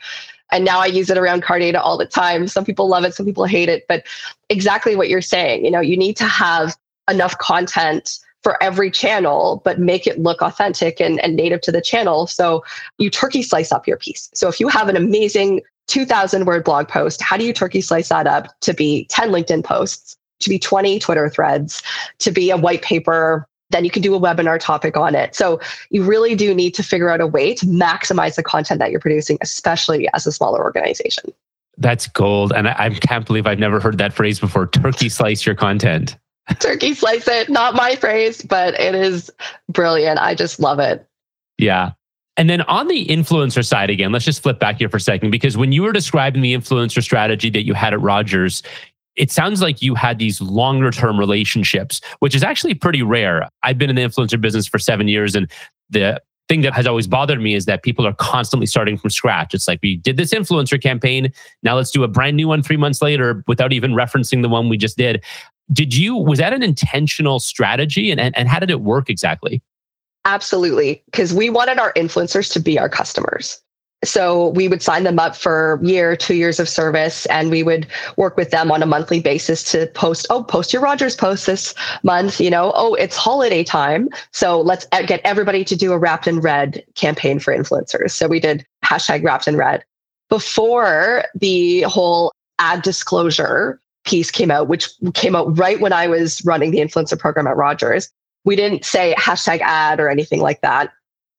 and 0.52 0.66
now 0.66 0.80
I 0.80 0.87
use 0.87 1.08
it 1.11 1.18
around 1.18 1.42
Cardata 1.42 1.80
all 1.80 1.96
the 1.96 2.06
time. 2.06 2.46
Some 2.46 2.64
people 2.64 2.87
love 2.87 3.04
it, 3.04 3.14
some 3.14 3.26
people 3.26 3.46
hate 3.46 3.70
it, 3.70 3.87
but 3.88 4.04
exactly 4.50 4.94
what 4.94 5.08
you're 5.08 5.22
saying, 5.22 5.64
you 5.64 5.70
know, 5.70 5.80
you 5.80 5.96
need 5.96 6.16
to 6.18 6.26
have 6.26 6.76
enough 7.11 7.37
content 7.38 8.18
for 8.42 8.62
every 8.62 8.90
channel, 8.90 9.62
but 9.64 9.78
make 9.78 10.07
it 10.07 10.18
look 10.18 10.42
authentic 10.42 11.00
and, 11.00 11.20
and 11.20 11.37
native 11.37 11.61
to 11.62 11.72
the 11.72 11.81
channel. 11.81 12.26
So 12.26 12.64
you 12.98 13.11
turkey 13.11 13.42
slice 13.42 13.72
up 13.72 13.87
your 13.87 13.96
piece. 13.96 14.31
So 14.35 14.48
if 14.48 14.59
you 14.59 14.68
have 14.68 14.88
an 14.88 14.96
amazing 14.96 15.62
2000 15.88 16.44
word 16.44 16.64
blog 16.64 16.88
post, 16.88 17.22
how 17.22 17.37
do 17.37 17.44
you 17.44 17.52
turkey 17.52 17.81
slice 17.81 18.09
that 18.09 18.26
up 18.26 18.48
to 18.61 18.74
be 18.74 19.07
10 19.07 19.31
LinkedIn 19.31 19.64
posts, 19.64 20.16
to 20.40 20.50
be 20.50 20.59
20 20.59 20.98
Twitter 20.98 21.28
threads, 21.28 21.83
to 22.18 22.31
be 22.31 22.50
a 22.50 22.57
white 22.57 22.83
paper 22.83 23.46
then 23.72 23.85
you 23.85 23.90
can 23.90 24.02
do 24.02 24.14
a 24.14 24.20
webinar 24.20 24.61
topic 24.61 24.96
on 24.96 25.14
it. 25.14 25.35
So 25.35 25.59
you 25.90 26.05
really 26.05 26.35
do 26.35 26.55
need 26.55 26.74
to 26.74 26.83
figure 26.83 27.09
out 27.09 27.20
a 27.20 27.26
way 27.26 27.55
to 27.55 27.66
maximize 27.66 28.37
the 28.37 28.42
content 28.42 28.78
that 28.81 28.90
you're 28.90 29.00
producing, 29.00 29.38
especially 29.40 30.09
as 30.12 30.26
a 30.26 30.33
smaller 30.33 30.62
organization. 30.62 31.33
That's 31.78 32.07
gold. 32.07 32.52
And 32.52 32.68
I, 32.68 32.74
I 32.78 32.90
can't 32.90 33.26
believe 33.26 33.46
I've 33.46 33.59
never 33.59 33.81
heard 33.81 33.98
that 33.98 34.12
phrase 34.12 34.38
before 34.38 34.66
turkey 34.66 35.09
slice 35.09 35.46
your 35.46 35.55
content. 35.55 36.16
Turkey 36.59 36.94
slice 36.94 37.28
it. 37.28 37.48
Not 37.48 37.74
my 37.74 37.96
phrase, 37.96 38.42
but 38.42 38.74
it 38.74 38.94
is 38.94 39.31
brilliant. 39.68 40.18
I 40.18 40.35
just 40.35 40.61
love 40.61 40.78
it. 40.78 41.07
Yeah. 41.59 41.92
And 42.37 42.48
then 42.48 42.62
on 42.62 42.88
the 42.88 43.07
influencer 43.07 43.64
side 43.64 43.90
again, 43.90 44.11
let's 44.11 44.24
just 44.24 44.42
flip 44.42 44.59
back 44.59 44.78
here 44.78 44.88
for 44.88 44.96
a 44.96 45.00
second 45.00 45.31
because 45.31 45.57
when 45.57 45.70
you 45.70 45.83
were 45.83 45.92
describing 45.92 46.42
the 46.42 46.55
influencer 46.55 47.02
strategy 47.02 47.50
that 47.50 47.66
you 47.66 47.74
had 47.74 47.92
at 47.92 48.00
Rogers, 48.00 48.62
it 49.16 49.31
sounds 49.31 49.61
like 49.61 49.83
you 49.83 49.94
had 49.94 50.18
these 50.18 50.40
longer 50.40 50.90
term 50.90 51.18
relationships, 51.18 52.00
which 52.20 52.35
is 52.35 52.42
actually 52.42 52.74
pretty 52.74 53.02
rare. 53.02 53.48
I've 53.62 53.76
been 53.76 53.90
in 53.90 53.96
the 53.96 54.02
influencer 54.02 54.40
business 54.40 54.66
for 54.66 54.78
seven 54.78 55.09
years, 55.09 55.35
and 55.35 55.50
the 55.90 56.20
thing 56.48 56.62
that 56.62 56.72
has 56.72 56.87
always 56.87 57.07
bothered 57.07 57.40
me 57.40 57.55
is 57.55 57.66
that 57.66 57.83
people 57.83 58.07
are 58.07 58.14
constantly 58.14 58.66
starting 58.66 58.96
from 58.96 59.11
scratch. 59.11 59.55
It's 59.55 59.68
like 59.68 59.81
we 59.83 59.96
did 59.96 60.16
this 60.16 60.33
influencer 60.33 60.83
campaign. 60.83 61.33
Now 61.62 61.76
let's 61.76 61.90
do 61.90 62.02
a 62.05 62.09
brand 62.09 62.37
new 62.37 62.48
one 62.48 62.62
three 62.62 62.76
months 62.76 63.00
later 63.00 63.44
without 63.46 63.72
even 63.72 63.92
referencing 63.92 64.42
the 64.42 64.48
one 64.48 64.68
we 64.68 64.76
just 64.76 64.96
did. 64.96 65.22
Did 65.72 65.94
you, 65.94 66.16
was 66.16 66.38
that 66.38 66.52
an 66.52 66.62
intentional 66.62 67.40
strategy? 67.40 68.11
And, 68.11 68.20
and, 68.20 68.37
and 68.37 68.48
how 68.48 68.58
did 68.58 68.70
it 68.70 68.80
work 68.80 69.08
exactly? 69.08 69.62
Absolutely. 70.24 71.02
Because 71.06 71.32
we 71.35 71.50
wanted 71.50 71.78
our 71.78 71.92
influencers 71.94 72.52
to 72.52 72.61
be 72.61 72.78
our 72.78 72.88
customers. 72.88 73.61
So 74.04 74.48
we 74.48 74.66
would 74.66 74.82
sign 74.82 75.04
them 75.04 75.20
up 75.20 75.37
for 75.37 75.78
year, 75.82 76.16
two 76.16 76.35
years 76.35 76.58
of 76.58 76.68
service, 76.68 77.24
and 77.26 77.50
we 77.50 77.62
would 77.62 77.87
work 78.16 78.37
with 78.37 78.50
them 78.50 78.72
on 78.72 78.82
a 78.82 78.87
monthly 78.87 79.20
basis 79.20 79.62
to 79.70 79.87
post, 79.94 80.26
oh, 80.28 80.42
post 80.42 80.72
your 80.72 80.82
Rogers 80.82 81.14
post 81.14 81.46
this 81.46 81.72
month, 82.02 82.40
you 82.40 82.50
know, 82.50 82.72
oh, 82.74 82.94
it's 82.94 83.16
holiday 83.16 83.62
time. 83.62 84.08
So 84.32 84.61
let's 84.61 84.87
get 85.06 85.20
everybody 85.22 85.64
to 85.64 85.76
do 85.76 85.92
a 85.92 85.98
wrapped 85.98 86.26
in 86.26 86.40
red 86.40 86.85
campaign 86.96 87.38
for 87.38 87.56
influencers. 87.56 88.11
So 88.11 88.26
we 88.26 88.40
did 88.40 88.66
hashtag 88.85 89.22
wrapped 89.22 89.46
in 89.46 89.56
red. 89.56 89.85
Before 90.28 91.24
the 91.37 91.82
whole 91.82 92.32
ad 92.58 92.82
disclosure 92.82 93.80
piece 94.05 94.31
came 94.31 94.51
out, 94.51 94.69
which 94.69 94.88
came 95.15 95.37
out 95.37 95.57
right 95.59 95.81
when 95.81 95.93
I 95.93 96.07
was 96.07 96.45
running 96.45 96.71
the 96.71 96.79
influencer 96.79 97.19
program 97.19 97.47
at 97.47 97.57
Rogers, 97.57 98.11
we 98.45 98.57
didn't 98.57 98.85
say 98.85 99.15
hashtag 99.19 99.61
ad 99.61 100.01
or 100.01 100.09
anything 100.09 100.41
like 100.41 100.61
that. 100.62 100.93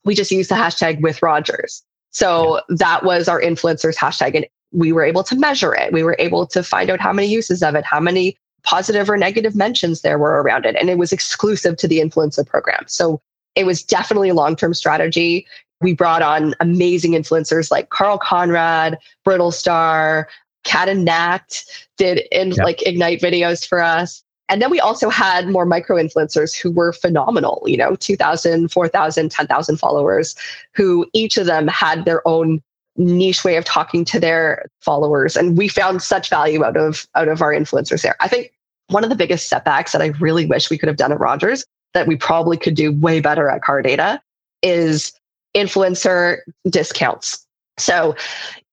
We 0.05 0.15
just 0.15 0.31
used 0.31 0.49
the 0.49 0.55
hashtag 0.55 1.01
with 1.01 1.21
Rogers. 1.21 1.83
So 2.11 2.61
that 2.69 3.03
was 3.03 3.27
our 3.27 3.41
influencers 3.41 3.95
hashtag. 3.95 4.35
And 4.35 4.45
we 4.71 4.91
were 4.91 5.03
able 5.03 5.23
to 5.23 5.35
measure 5.35 5.73
it. 5.75 5.91
We 5.91 6.03
were 6.03 6.15
able 6.19 6.47
to 6.47 6.63
find 6.63 6.89
out 6.89 6.99
how 6.99 7.13
many 7.13 7.27
uses 7.27 7.61
of 7.63 7.75
it, 7.75 7.85
how 7.85 7.99
many 7.99 8.37
positive 8.63 9.09
or 9.09 9.17
negative 9.17 9.55
mentions 9.55 10.01
there 10.01 10.17
were 10.17 10.41
around 10.41 10.65
it. 10.65 10.75
And 10.75 10.89
it 10.89 10.97
was 10.97 11.11
exclusive 11.11 11.77
to 11.77 11.87
the 11.87 11.99
influencer 11.99 12.45
program. 12.45 12.83
So 12.87 13.21
it 13.55 13.65
was 13.65 13.83
definitely 13.83 14.29
a 14.29 14.33
long 14.33 14.55
term 14.55 14.73
strategy. 14.73 15.45
We 15.81 15.93
brought 15.93 16.21
on 16.21 16.55
amazing 16.59 17.11
influencers 17.11 17.69
like 17.69 17.89
Carl 17.89 18.17
Conrad, 18.17 18.97
Brittlestar, 19.27 20.25
Cat 20.63 20.89
and 20.89 21.05
Nat 21.05 21.63
did 21.97 22.21
in 22.31 22.49
yep. 22.49 22.65
like 22.65 22.87
Ignite 22.87 23.21
videos 23.21 23.67
for 23.67 23.81
us. 23.81 24.23
And 24.49 24.61
then 24.61 24.69
we 24.69 24.79
also 24.79 25.09
had 25.09 25.47
more 25.47 25.65
micro 25.65 25.95
influencers 25.95 26.55
who 26.55 26.69
were 26.71 26.93
phenomenal, 26.93 27.63
you 27.65 27.77
know, 27.77 27.95
2,000, 27.95 28.71
4,000, 28.71 29.31
10,000 29.31 29.77
followers, 29.77 30.35
who 30.75 31.07
each 31.13 31.37
of 31.37 31.45
them 31.45 31.67
had 31.67 32.05
their 32.05 32.27
own 32.27 32.61
niche 32.97 33.43
way 33.43 33.55
of 33.55 33.65
talking 33.65 34.05
to 34.05 34.19
their 34.19 34.65
followers. 34.81 35.35
And 35.35 35.57
we 35.57 35.67
found 35.67 36.01
such 36.01 36.29
value 36.29 36.63
out 36.63 36.77
of 36.77 37.07
out 37.15 37.27
of 37.27 37.41
our 37.41 37.51
influencers 37.51 38.01
there. 38.03 38.15
I 38.19 38.27
think 38.27 38.51
one 38.89 39.03
of 39.03 39.09
the 39.09 39.15
biggest 39.15 39.49
setbacks 39.49 39.91
that 39.93 40.01
I 40.01 40.07
really 40.19 40.45
wish 40.45 40.69
we 40.69 40.77
could 40.77 40.87
have 40.87 40.97
done 40.97 41.11
at 41.11 41.19
Rogers 41.19 41.65
that 41.93 42.07
we 42.07 42.15
probably 42.15 42.57
could 42.57 42.75
do 42.75 42.91
way 42.91 43.19
better 43.19 43.49
at 43.49 43.61
Cardata 43.61 44.19
is 44.61 45.13
influencer 45.55 46.37
discounts. 46.69 47.45
So 47.77 48.15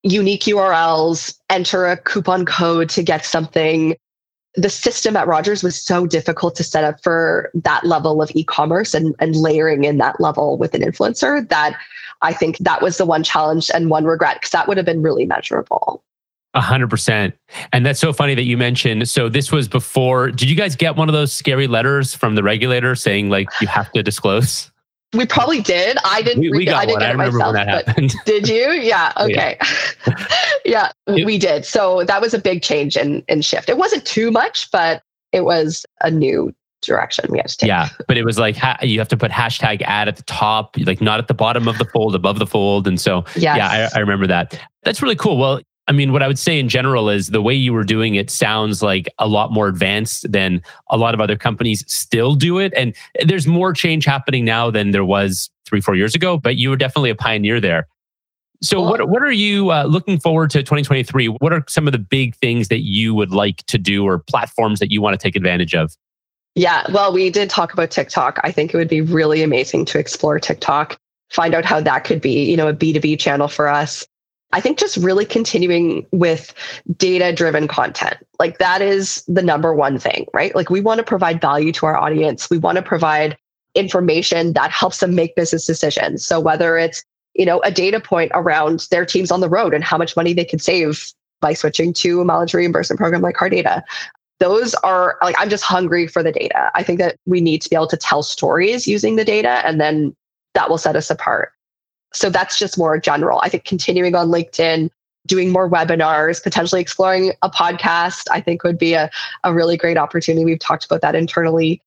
unique 0.02 0.42
URLs, 0.42 1.38
enter 1.48 1.86
a 1.86 1.96
coupon 1.96 2.44
code 2.44 2.88
to 2.90 3.02
get 3.02 3.24
something, 3.24 3.96
the 4.54 4.70
system 4.70 5.16
at 5.16 5.26
Rogers 5.26 5.62
was 5.62 5.80
so 5.80 6.06
difficult 6.06 6.56
to 6.56 6.64
set 6.64 6.84
up 6.84 7.02
for 7.02 7.50
that 7.54 7.84
level 7.84 8.20
of 8.20 8.30
e-commerce 8.34 8.94
and, 8.94 9.14
and 9.20 9.36
layering 9.36 9.84
in 9.84 9.98
that 9.98 10.20
level 10.20 10.58
with 10.58 10.74
an 10.74 10.82
influencer 10.82 11.48
that 11.48 11.78
I 12.22 12.32
think 12.32 12.58
that 12.58 12.82
was 12.82 12.98
the 12.98 13.06
one 13.06 13.22
challenge 13.22 13.70
and 13.72 13.90
one 13.90 14.04
regret 14.04 14.36
because 14.36 14.50
that 14.50 14.68
would 14.68 14.76
have 14.76 14.86
been 14.86 15.02
really 15.02 15.24
measurable. 15.24 16.02
A 16.54 16.60
hundred 16.60 16.90
percent. 16.90 17.34
And 17.72 17.86
that's 17.86 18.00
so 18.00 18.12
funny 18.12 18.34
that 18.34 18.42
you 18.42 18.56
mentioned. 18.56 19.08
So 19.08 19.28
this 19.28 19.52
was 19.52 19.68
before, 19.68 20.32
did 20.32 20.50
you 20.50 20.56
guys 20.56 20.74
get 20.74 20.96
one 20.96 21.08
of 21.08 21.12
those 21.12 21.32
scary 21.32 21.68
letters 21.68 22.12
from 22.12 22.34
the 22.34 22.42
regulator 22.42 22.96
saying 22.96 23.30
like 23.30 23.48
you 23.60 23.68
have 23.68 23.90
to 23.92 24.02
disclose? 24.02 24.69
We 25.12 25.26
probably 25.26 25.60
did. 25.60 25.96
I 26.04 26.22
didn't. 26.22 26.40
We, 26.40 26.50
we 26.50 26.64
got 26.64 26.82
I 26.82 26.86
didn't 26.86 26.94
one. 26.94 27.00
get 27.00 27.08
I 27.08 27.12
remember 27.12 27.38
myself, 27.38 27.54
when 27.54 27.66
that 27.66 27.86
happened. 27.86 28.14
Did 28.26 28.48
you? 28.48 28.70
Yeah. 28.70 29.12
Oh, 29.16 29.24
okay. 29.24 29.58
Yeah. 30.64 30.92
yeah, 31.08 31.24
we 31.24 31.36
did. 31.38 31.64
So 31.64 32.04
that 32.04 32.20
was 32.20 32.32
a 32.32 32.38
big 32.38 32.62
change 32.62 32.96
in 32.96 33.24
in 33.28 33.42
shift. 33.42 33.68
It 33.68 33.76
wasn't 33.76 34.04
too 34.04 34.30
much, 34.30 34.70
but 34.70 35.02
it 35.32 35.44
was 35.44 35.84
a 36.02 36.10
new 36.10 36.54
direction 36.82 37.26
we 37.30 37.38
had 37.38 37.48
to 37.48 37.56
take. 37.56 37.68
Yeah, 37.68 37.88
but 38.06 38.16
it 38.16 38.24
was 38.24 38.38
like 38.38 38.56
ha- 38.56 38.78
you 38.82 38.98
have 38.98 39.08
to 39.08 39.16
put 39.16 39.30
hashtag 39.30 39.82
ad 39.82 40.06
at 40.06 40.16
the 40.16 40.22
top, 40.24 40.76
like 40.78 41.00
not 41.00 41.18
at 41.18 41.28
the 41.28 41.34
bottom 41.34 41.66
of 41.66 41.78
the 41.78 41.84
fold, 41.86 42.14
above 42.14 42.38
the 42.38 42.46
fold, 42.46 42.86
and 42.86 43.00
so 43.00 43.24
yes. 43.36 43.56
yeah, 43.56 43.88
I, 43.92 43.98
I 43.98 44.00
remember 44.00 44.26
that. 44.28 44.58
That's 44.84 45.02
really 45.02 45.16
cool. 45.16 45.36
Well, 45.38 45.60
I 45.90 45.92
mean, 45.92 46.12
what 46.12 46.22
I 46.22 46.28
would 46.28 46.38
say 46.38 46.56
in 46.56 46.68
general 46.68 47.10
is 47.10 47.30
the 47.30 47.42
way 47.42 47.52
you 47.52 47.72
were 47.72 47.82
doing 47.82 48.14
it 48.14 48.30
sounds 48.30 48.80
like 48.80 49.12
a 49.18 49.26
lot 49.26 49.50
more 49.50 49.66
advanced 49.66 50.30
than 50.30 50.62
a 50.88 50.96
lot 50.96 51.14
of 51.14 51.20
other 51.20 51.36
companies 51.36 51.84
still 51.92 52.36
do 52.36 52.60
it. 52.60 52.72
And 52.76 52.94
there's 53.24 53.48
more 53.48 53.72
change 53.72 54.04
happening 54.04 54.44
now 54.44 54.70
than 54.70 54.92
there 54.92 55.04
was 55.04 55.50
three, 55.66 55.80
four 55.80 55.96
years 55.96 56.14
ago, 56.14 56.36
but 56.36 56.54
you 56.54 56.70
were 56.70 56.76
definitely 56.76 57.10
a 57.10 57.16
pioneer 57.16 57.58
there. 57.60 57.88
So, 58.62 58.80
what, 58.80 59.08
what 59.08 59.20
are 59.20 59.32
you 59.32 59.72
uh, 59.72 59.82
looking 59.82 60.20
forward 60.20 60.50
to 60.50 60.58
2023? 60.58 61.26
What 61.26 61.52
are 61.52 61.64
some 61.68 61.88
of 61.88 61.92
the 61.92 61.98
big 61.98 62.36
things 62.36 62.68
that 62.68 62.82
you 62.82 63.12
would 63.12 63.32
like 63.32 63.66
to 63.66 63.76
do 63.76 64.04
or 64.04 64.20
platforms 64.20 64.78
that 64.78 64.92
you 64.92 65.02
want 65.02 65.18
to 65.18 65.18
take 65.18 65.34
advantage 65.34 65.74
of? 65.74 65.96
Yeah, 66.54 66.86
well, 66.92 67.12
we 67.12 67.30
did 67.30 67.50
talk 67.50 67.72
about 67.72 67.90
TikTok. 67.90 68.38
I 68.44 68.52
think 68.52 68.72
it 68.72 68.76
would 68.76 68.88
be 68.88 69.00
really 69.00 69.42
amazing 69.42 69.86
to 69.86 69.98
explore 69.98 70.38
TikTok, 70.38 71.00
find 71.30 71.52
out 71.52 71.64
how 71.64 71.80
that 71.80 72.04
could 72.04 72.20
be, 72.20 72.44
you 72.48 72.56
know, 72.56 72.68
a 72.68 72.74
B2B 72.74 73.18
channel 73.18 73.48
for 73.48 73.66
us. 73.66 74.06
I 74.52 74.60
think 74.60 74.78
just 74.78 74.96
really 74.96 75.24
continuing 75.24 76.06
with 76.10 76.52
data 76.96 77.32
driven 77.32 77.68
content. 77.68 78.16
Like 78.38 78.58
that 78.58 78.82
is 78.82 79.24
the 79.28 79.42
number 79.42 79.74
one 79.74 79.98
thing, 79.98 80.26
right? 80.34 80.54
Like 80.54 80.70
we 80.70 80.80
want 80.80 80.98
to 80.98 81.04
provide 81.04 81.40
value 81.40 81.72
to 81.72 81.86
our 81.86 81.96
audience. 81.96 82.50
We 82.50 82.58
want 82.58 82.76
to 82.76 82.82
provide 82.82 83.36
information 83.74 84.52
that 84.54 84.70
helps 84.70 84.98
them 84.98 85.14
make 85.14 85.36
business 85.36 85.66
decisions. 85.66 86.26
So 86.26 86.40
whether 86.40 86.76
it's, 86.76 87.04
you 87.34 87.46
know, 87.46 87.60
a 87.60 87.70
data 87.70 88.00
point 88.00 88.32
around 88.34 88.88
their 88.90 89.06
teams 89.06 89.30
on 89.30 89.40
the 89.40 89.48
road 89.48 89.72
and 89.72 89.84
how 89.84 89.96
much 89.96 90.16
money 90.16 90.32
they 90.32 90.44
can 90.44 90.58
save 90.58 91.12
by 91.40 91.54
switching 91.54 91.92
to 91.94 92.20
a 92.20 92.24
mileage 92.24 92.52
reimbursement 92.52 92.98
program 92.98 93.22
like 93.22 93.36
Cardata. 93.36 93.82
Those 94.40 94.74
are 94.74 95.16
like, 95.22 95.36
I'm 95.38 95.50
just 95.50 95.64
hungry 95.64 96.08
for 96.08 96.22
the 96.22 96.32
data. 96.32 96.70
I 96.74 96.82
think 96.82 96.98
that 96.98 97.16
we 97.26 97.40
need 97.40 97.62
to 97.62 97.70
be 97.70 97.76
able 97.76 97.86
to 97.88 97.96
tell 97.96 98.22
stories 98.22 98.88
using 98.88 99.16
the 99.16 99.24
data 99.24 99.64
and 99.64 99.80
then 99.80 100.16
that 100.54 100.68
will 100.68 100.78
set 100.78 100.96
us 100.96 101.10
apart. 101.10 101.52
So 102.12 102.30
that's 102.30 102.58
just 102.58 102.76
more 102.78 102.98
general. 102.98 103.40
I 103.42 103.48
think 103.48 103.64
continuing 103.64 104.14
on 104.14 104.28
LinkedIn, 104.28 104.90
doing 105.26 105.50
more 105.50 105.68
webinars, 105.68 106.42
potentially 106.42 106.80
exploring 106.80 107.32
a 107.42 107.50
podcast, 107.50 108.26
I 108.30 108.40
think 108.40 108.64
would 108.64 108.78
be 108.78 108.94
a, 108.94 109.10
a 109.44 109.54
really 109.54 109.76
great 109.76 109.96
opportunity. 109.96 110.44
We've 110.44 110.58
talked 110.58 110.84
about 110.84 111.02
that 111.02 111.14
internally. 111.14 111.80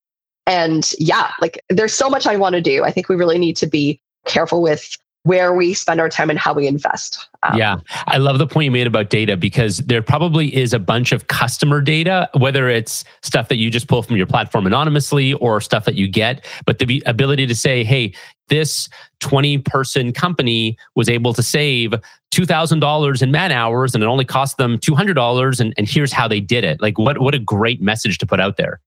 And 0.45 0.89
yeah, 0.99 1.31
like 1.41 1.62
there's 1.69 1.93
so 1.93 2.09
much 2.09 2.27
I 2.27 2.36
want 2.36 2.53
to 2.53 2.62
do. 2.62 2.83
I 2.83 2.91
think 2.91 3.09
we 3.09 3.15
really 3.15 3.38
need 3.38 3.57
to 3.57 3.67
be 3.67 3.99
careful 4.25 4.62
with 4.62 4.97
where 5.23 5.53
we 5.53 5.73
spend 5.73 6.01
our 6.01 6.09
time 6.09 6.29
and 6.29 6.38
how 6.38 6.53
we 6.53 6.67
invest. 6.67 7.29
Um, 7.43 7.57
yeah, 7.57 7.77
I 8.07 8.17
love 8.17 8.39
the 8.39 8.47
point 8.47 8.65
you 8.65 8.71
made 8.71 8.88
about 8.88 9.09
data 9.09 9.38
because 9.38 9.77
there 9.77 10.01
probably 10.01 10.53
is 10.53 10.73
a 10.73 10.79
bunch 10.79 11.13
of 11.13 11.27
customer 11.27 11.79
data, 11.79 12.29
whether 12.38 12.67
it's 12.67 13.05
stuff 13.21 13.47
that 13.47 13.55
you 13.55 13.71
just 13.71 13.88
pull 13.88 14.03
from 14.03 14.17
your 14.17 14.27
platform 14.27 14.67
anonymously 14.67 15.33
or 15.36 15.62
stuff 15.62 15.86
that 15.86 15.95
you 15.95 16.09
get, 16.09 16.45
but 16.65 16.79
the 16.79 17.01
ability 17.05 17.47
to 17.47 17.55
say, 17.55 17.86
hey, 17.86 18.13
this 18.49 18.89
20 19.19 19.60
person 19.60 20.12
company 20.12 20.77
was 20.95 21.10
able 21.10 21.34
to 21.34 21.43
save 21.43 21.93
$2,000 22.34 23.21
in 23.21 23.32
man 23.32 23.51
hours 23.51 23.93
and 23.93 24.03
it 24.03 24.08
only 24.08 24.25
cost 24.25 24.58
them 24.58 24.77
$200 24.77 25.60
and, 25.60 25.73
and 25.77 25.89
here's 25.89 26.12
how 26.12 26.27
they 26.27 26.39
did 26.39 26.63
it. 26.63 26.82
Like 26.82 26.97
what, 26.97 27.19
what 27.19 27.36
a 27.36 27.39
great 27.39 27.82
message 27.82 28.17
to 28.19 28.25
put 28.25 28.39
out 28.39 28.58
there. 28.58 28.79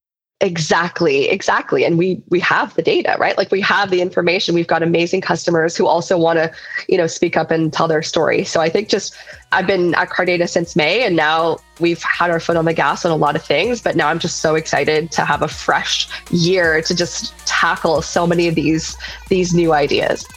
Exactly, 0.43 1.31
exactly. 1.31 1.87
And 1.87 1.97
we 1.97 2.23
we 2.29 2.41
have 2.41 2.75
the 2.75 2.83
data, 2.83 3.17
right? 3.19 3.39
Like 3.39 3.51
we 3.51 3.63
have 3.63 3.91
the 3.91 4.03
information. 4.03 4.55
We've 4.55 4.67
got 4.67 4.83
amazing 4.83 5.23
customers 5.23 5.75
who 5.75 5.87
also 5.87 6.19
want 6.19 6.39
to, 6.39 6.53
you 6.89 6.99
know, 6.99 7.07
speak 7.07 7.39
up 7.39 7.51
and 7.51 7.73
tell 7.73 7.89
their 7.89 8.03
story. 8.03 8.45
So 8.45 8.61
I 8.61 8.69
think 8.69 8.91
just 8.91 9.17
I've 9.53 9.67
been 9.67 9.95
at 9.95 10.11
Cardata 10.11 10.47
since 10.47 10.77
May 10.77 11.05
and 11.07 11.17
now 11.17 11.57
we've 11.81 12.03
had 12.03 12.31
our 12.31 12.39
foot 12.39 12.57
on 12.57 12.67
the 12.67 12.75
gas 12.75 13.07
on 13.07 13.13
a 13.13 13.17
lot 13.17 13.35
of 13.35 13.43
things, 13.43 13.81
but 13.81 13.97
now 13.97 14.09
I'm 14.09 14.19
just 14.19 14.41
so 14.43 14.57
excited 14.57 15.11
to 15.13 15.25
have 15.25 15.41
a 15.41 15.49
fresh 15.49 16.07
year 16.31 16.83
to 16.83 16.95
just 16.95 17.33
tackle 17.47 18.03
so 18.03 18.27
many 18.27 18.47
of 18.47 18.55
these 18.55 18.95
these 19.31 19.55
new 19.55 19.73
ideas. 19.73 20.29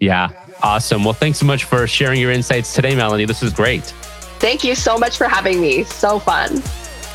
Yeah. 0.00 0.28
Awesome. 0.62 1.02
Well, 1.02 1.14
thanks 1.14 1.38
so 1.38 1.46
much 1.46 1.64
for 1.64 1.88
sharing 1.88 2.20
your 2.20 2.30
insights 2.30 2.72
today, 2.72 2.94
Melanie. 2.94 3.24
This 3.24 3.42
was 3.42 3.52
great. 3.52 3.82
Thank 4.38 4.62
you 4.62 4.76
so 4.76 4.96
much 4.96 5.18
for 5.18 5.26
having 5.26 5.60
me. 5.60 5.82
So 5.82 6.20
fun. 6.20 6.62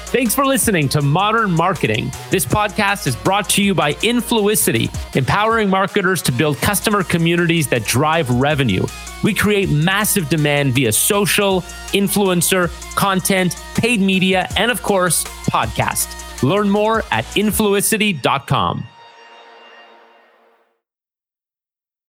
Thanks 0.08 0.34
for 0.34 0.46
listening 0.46 0.88
to 0.90 1.02
Modern 1.02 1.52
Marketing. 1.52 2.12
This 2.30 2.46
podcast 2.46 3.06
is 3.06 3.16
brought 3.16 3.50
to 3.50 3.64
you 3.64 3.74
by 3.74 3.94
Influicity, 3.96 4.90
empowering 5.16 5.70
marketers 5.70 6.22
to 6.24 6.32
build 6.32 6.58
customer 6.58 7.04
communities 7.04 7.68
that 7.70 7.84
drive 7.84 8.30
revenue. 8.30 8.86
We 9.24 9.34
create 9.34 9.70
massive 9.70 10.30
demand 10.30 10.74
via 10.74 10.94
social, 10.94 11.62
influencer, 11.92 12.70
content, 12.96 13.58
paid 13.76 14.00
media, 14.00 14.48
and 14.56 14.72
of 14.72 14.84
course, 14.84 15.24
podcast. 15.50 16.44
Learn 16.44 16.70
more 16.70 17.04
at 17.12 17.26
influicity.com. 17.36 18.88